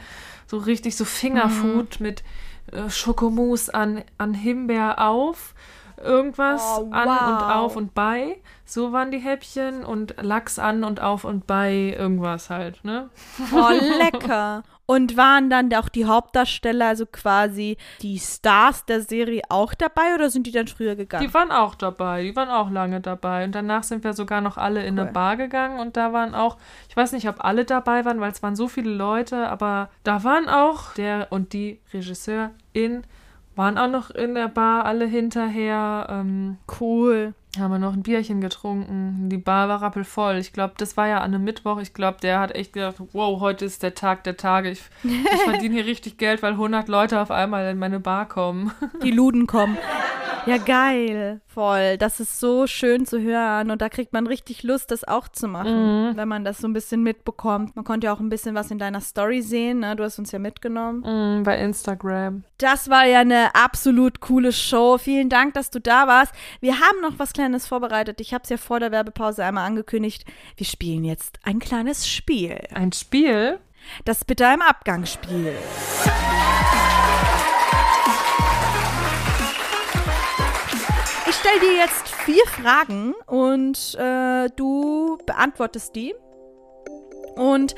[0.46, 2.06] so richtig so Fingerfood Mhm.
[2.06, 2.22] mit
[2.72, 5.54] äh, Schokomousse an, an Himbeer auf.
[6.02, 7.52] Irgendwas Oh, an und wow.
[7.54, 8.36] auf und bei.
[8.66, 13.10] So waren die Häppchen und Lachs an und auf und bei irgendwas halt, ne?
[13.52, 14.62] Oh, lecker.
[14.86, 20.28] Und waren dann auch die Hauptdarsteller, also quasi die Stars der Serie auch dabei oder
[20.28, 21.26] sind die dann früher gegangen?
[21.26, 23.44] Die waren auch dabei, die waren auch lange dabei.
[23.44, 25.12] Und danach sind wir sogar noch alle in eine Cool.
[25.14, 26.58] Bar gegangen und da waren auch,
[26.88, 30.22] ich weiß nicht, ob alle dabei waren, weil es waren so viele Leute, aber da
[30.22, 33.04] waren auch der und die Regisseurin
[33.56, 36.08] waren auch noch in der Bar, alle hinterher.
[36.10, 37.32] Ähm, cool.
[37.58, 39.28] Haben wir noch ein Bierchen getrunken.
[39.28, 40.36] Die Bar war rappelvoll.
[40.36, 41.78] Ich glaube, das war ja an einem Mittwoch.
[41.80, 44.70] Ich glaube, der hat echt gedacht, wow, heute ist der Tag der Tage.
[44.70, 48.72] Ich, ich verdiene hier richtig Geld, weil 100 Leute auf einmal in meine Bar kommen.
[49.02, 49.76] Die Luden kommen.
[50.46, 51.40] Ja, geil.
[51.46, 51.96] Voll.
[51.96, 53.70] Das ist so schön zu hören.
[53.70, 56.72] Und da kriegt man richtig Lust, das auch zu machen, wenn man das so ein
[56.72, 57.76] bisschen mitbekommt.
[57.76, 59.80] Man konnte ja auch ein bisschen was in deiner Story sehen.
[59.80, 59.96] Ne?
[59.96, 61.00] Du hast uns ja mitgenommen.
[61.00, 62.44] Mm, bei Instagram.
[62.58, 64.98] Das war ja eine absolut coole Show.
[64.98, 66.34] Vielen Dank, dass du da warst.
[66.60, 68.20] Wir haben noch was Kleines vorbereitet.
[68.20, 70.24] Ich habe es ja vor der Werbepause einmal angekündigt.
[70.56, 72.58] Wir spielen jetzt ein kleines Spiel.
[72.72, 73.58] Ein Spiel?
[74.04, 75.54] Das Bitter im Abgangsspiel.
[81.26, 86.14] Ich stelle dir jetzt vier Fragen und äh, du beantwortest die.
[87.36, 87.74] Und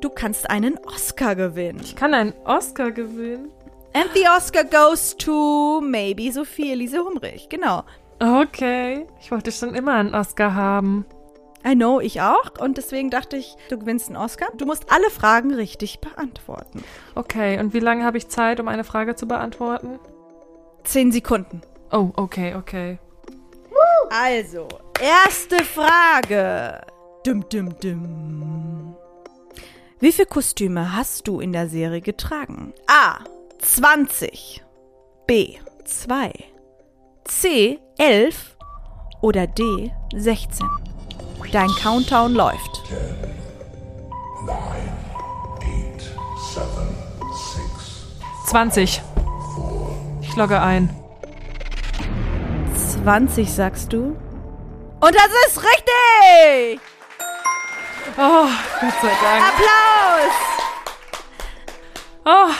[0.00, 1.80] du kannst einen Oscar gewinnen.
[1.82, 3.50] Ich kann einen Oscar gewinnen.
[3.92, 7.48] And the Oscar goes to maybe Sophie Elise Humrich.
[7.48, 7.82] Genau.
[8.20, 9.06] Okay.
[9.20, 11.06] Ich wollte schon immer einen Oscar haben.
[11.66, 12.58] I know, ich auch.
[12.58, 14.48] Und deswegen dachte ich, du gewinnst einen Oscar.
[14.56, 16.84] Du musst alle Fragen richtig beantworten.
[17.14, 19.98] Okay, und wie lange habe ich Zeit, um eine Frage zu beantworten?
[20.84, 21.60] Zehn Sekunden.
[21.92, 22.98] Oh, okay, okay.
[24.10, 24.66] Also,
[25.00, 26.80] erste Frage.
[27.24, 28.96] Dum, dum, dum.
[30.00, 32.72] Wie viele Kostüme hast du in der Serie getragen?
[32.86, 33.18] A.
[33.60, 34.64] 20.
[35.26, 35.56] B.
[35.84, 36.32] 2.
[37.24, 37.78] C.
[37.98, 38.56] 11.
[39.20, 39.92] Oder D.
[40.14, 40.66] 16.
[41.52, 42.82] Dein Countdown läuft.
[48.46, 49.02] 20.
[50.22, 50.90] Ich logge ein.
[53.02, 54.16] 20 sagst du?
[55.00, 56.80] Und das ist richtig!
[58.18, 58.46] Oh,
[58.80, 59.44] Gott sei Dank.
[59.48, 60.34] Applaus!
[62.24, 62.52] Oh,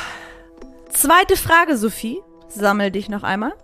[0.93, 2.21] Zweite Frage, Sophie.
[2.49, 3.55] Sammel dich noch einmal.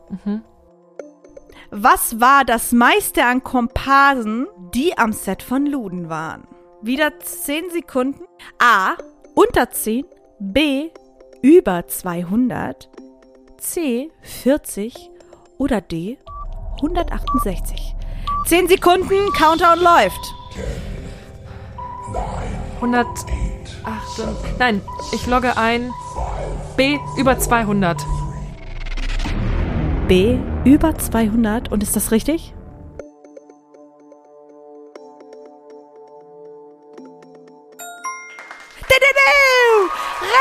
[1.79, 6.49] Was war das meiste an Komparsen, die am Set von Luden waren?
[6.81, 8.25] Wieder 10 Sekunden.
[8.59, 8.95] A.
[9.35, 10.07] Unter 10.
[10.39, 10.89] B.
[11.43, 12.89] Über 200.
[13.59, 14.11] C.
[14.23, 15.11] 40.
[15.59, 16.17] Oder D.
[16.77, 17.95] 168.
[18.47, 20.35] 10 Sekunden, Countdown läuft.
[22.77, 23.27] 108.
[24.59, 24.81] Nein,
[25.13, 25.93] ich logge ein.
[26.79, 28.03] B über 200.
[30.09, 30.39] B.
[30.65, 31.73] Über 200.
[31.73, 32.55] Und ist das richtig?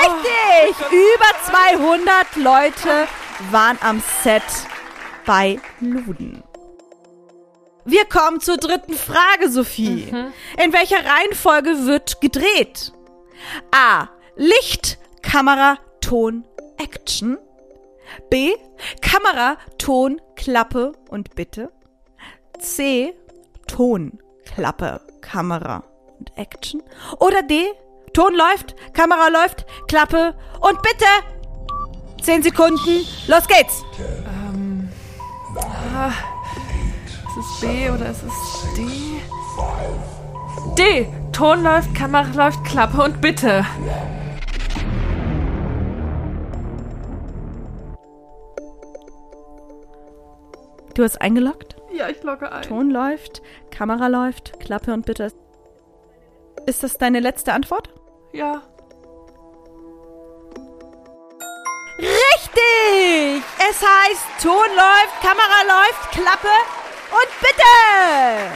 [0.02, 0.76] Richtig!
[0.92, 3.08] Über 200 Leute
[3.50, 4.44] waren am Set
[5.26, 6.44] bei Luden.
[7.86, 10.12] Wir kommen zur dritten Frage, Sophie.
[10.64, 12.94] In welcher Reihenfolge wird gedreht?
[13.72, 14.10] A.
[14.36, 16.46] Licht, Kamera, Ton,
[16.78, 17.38] Action.
[18.30, 18.54] B.
[19.02, 21.72] Kamera, Ton, Klappe und Bitte.
[22.60, 23.14] C.
[23.68, 25.84] Ton, Klappe, Kamera
[26.20, 26.82] und Action.
[27.20, 27.66] Oder D.
[28.14, 31.06] Ton läuft, Kamera läuft, Klappe und Bitte.
[32.24, 33.84] Zehn Sekunden, los geht's.
[37.38, 38.88] Ist es B oder ist es D?
[40.78, 41.08] D.
[41.32, 43.66] Ton läuft, Kamera läuft, Klappe und bitte.
[50.96, 51.76] Du hast eingeloggt?
[51.94, 52.62] Ja, ich logge ein.
[52.64, 55.32] Ton läuft, Kamera läuft, Klappe und Bitte.
[56.66, 57.90] Ist das deine letzte Antwort?
[58.32, 58.62] Ja.
[61.98, 63.44] Richtig!
[63.58, 66.48] Es heißt, Ton läuft, Kamera läuft, Klappe
[67.12, 68.52] und Bitte!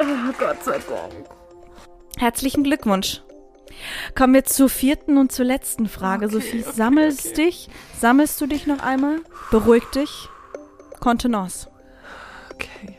[0.00, 1.26] Oh, Gott sei Dank.
[2.18, 3.22] Herzlichen Glückwunsch.
[4.14, 6.28] Kommen wir zur vierten und zur letzten Frage.
[6.28, 7.70] Sophie, sammelst dich?
[7.98, 9.20] Sammelst du dich noch einmal?
[9.50, 10.28] Beruhig dich.
[11.02, 11.68] Kontenance.
[12.54, 12.96] Okay.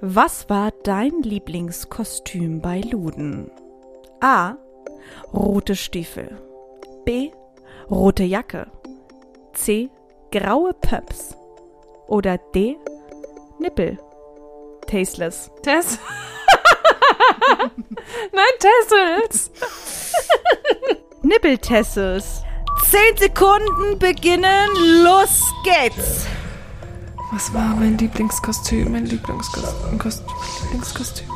[0.00, 3.50] Was war dein Lieblingskostüm bei Luden?
[4.20, 4.54] A.
[5.32, 6.38] Rote Stiefel.
[7.04, 7.32] B.
[7.90, 8.68] Rote Jacke.
[9.52, 9.90] C.
[10.30, 11.36] Graue Pumps.
[12.06, 12.76] Oder D.
[13.58, 13.98] Nippel.
[14.86, 15.50] Tasteless.
[15.62, 15.98] Tess.
[18.32, 19.50] Nein, Tessels.
[21.22, 22.44] Nippeltessels.
[22.88, 24.68] Zehn Sekunden beginnen.
[25.02, 26.26] Los geht's.
[27.34, 28.92] Was war mein Lieblingskostüm?
[28.92, 29.98] Mein Lieblingskostüm.
[29.98, 30.22] Kost
[30.62, 31.26] Lieblingskostüm.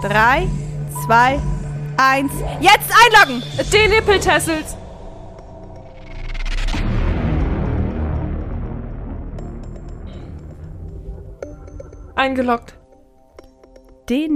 [0.00, 0.48] Drei,
[1.04, 1.40] zwei,
[1.96, 2.32] eins.
[2.60, 3.42] Jetzt einloggen.
[3.72, 3.88] D.
[3.88, 4.76] Nippeltessels.
[12.14, 12.74] Eingeloggt.
[14.08, 14.28] D.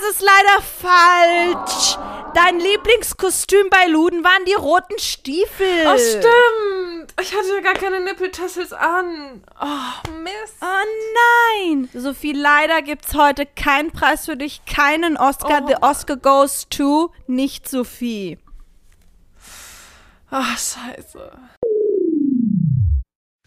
[0.00, 1.98] Das ist leider falsch.
[2.34, 5.84] Dein Lieblingskostüm bei Luden waren die roten Stiefel.
[5.86, 7.12] Oh, stimmt.
[7.20, 9.42] Ich hatte ja gar keine Nippeltassels an.
[9.60, 10.54] Oh, Mist.
[10.62, 11.90] Oh nein!
[11.92, 15.62] Sophie, leider gibt's heute keinen Preis für dich, keinen Oscar.
[15.64, 15.66] Oh.
[15.66, 18.38] The Oscar goes to nicht Sophie.
[20.30, 21.32] Ach, scheiße.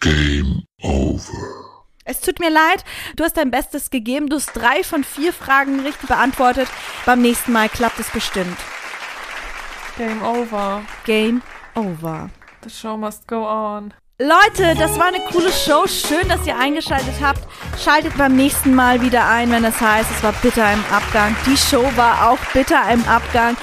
[0.01, 1.72] Game over.
[2.06, 2.84] Es tut mir leid,
[3.16, 4.28] du hast dein Bestes gegeben.
[4.28, 6.68] Du hast drei von vier Fragen richtig beantwortet.
[7.06, 8.58] Beim nächsten Mal klappt es bestimmt.
[9.97, 10.82] Game over.
[11.06, 11.41] Game
[11.76, 12.30] over.
[12.64, 13.93] The show must go on.
[14.20, 15.88] Leute, das war eine coole Show.
[15.88, 17.41] Schön, dass ihr eingeschaltet habt.
[17.84, 21.36] Schaltet beim nächsten Mal wieder ein, wenn es heißt, es war bitter im Abgang.
[21.45, 23.58] Die Show war auch bitter im Abgang.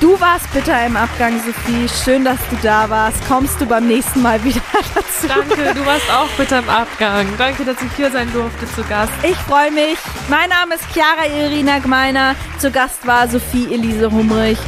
[0.00, 1.86] Du warst bitter im Abgang, Sophie.
[2.04, 3.18] Schön, dass du da warst.
[3.28, 4.62] Kommst du beim nächsten Mal wieder
[4.94, 5.28] dazu?
[5.28, 7.26] Danke, du warst auch bitter im Abgang.
[7.36, 9.12] Danke, dass ich hier sein durfte zu Gast.
[9.22, 9.98] Ich freue mich.
[10.28, 12.34] Mein Name ist Chiara Irina Gmeiner.
[12.58, 14.58] Zu Gast war Sophie Elise Humrich.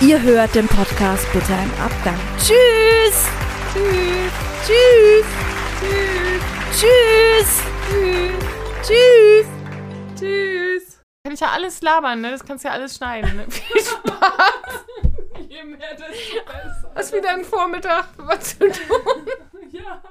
[0.00, 2.14] Ihr hört den Podcast Bitter im Abgang.
[2.38, 3.26] Tschüss.
[3.74, 4.32] Tschüss.
[4.64, 5.26] Tschüss.
[6.72, 7.62] Tschüss.
[7.90, 8.86] Tschüss.
[8.86, 9.46] Tschüss.
[10.18, 10.91] Tschüss.
[11.24, 12.32] Kann ich ja alles labern, ne?
[12.32, 13.36] Das kannst du ja alles schneiden.
[13.36, 13.46] Ne?
[13.48, 14.84] Viel Spaß.
[15.48, 16.92] Je mehr, desto besser.
[16.96, 19.26] Hast wieder einen Vormittag was zu tun.
[19.70, 20.02] ja.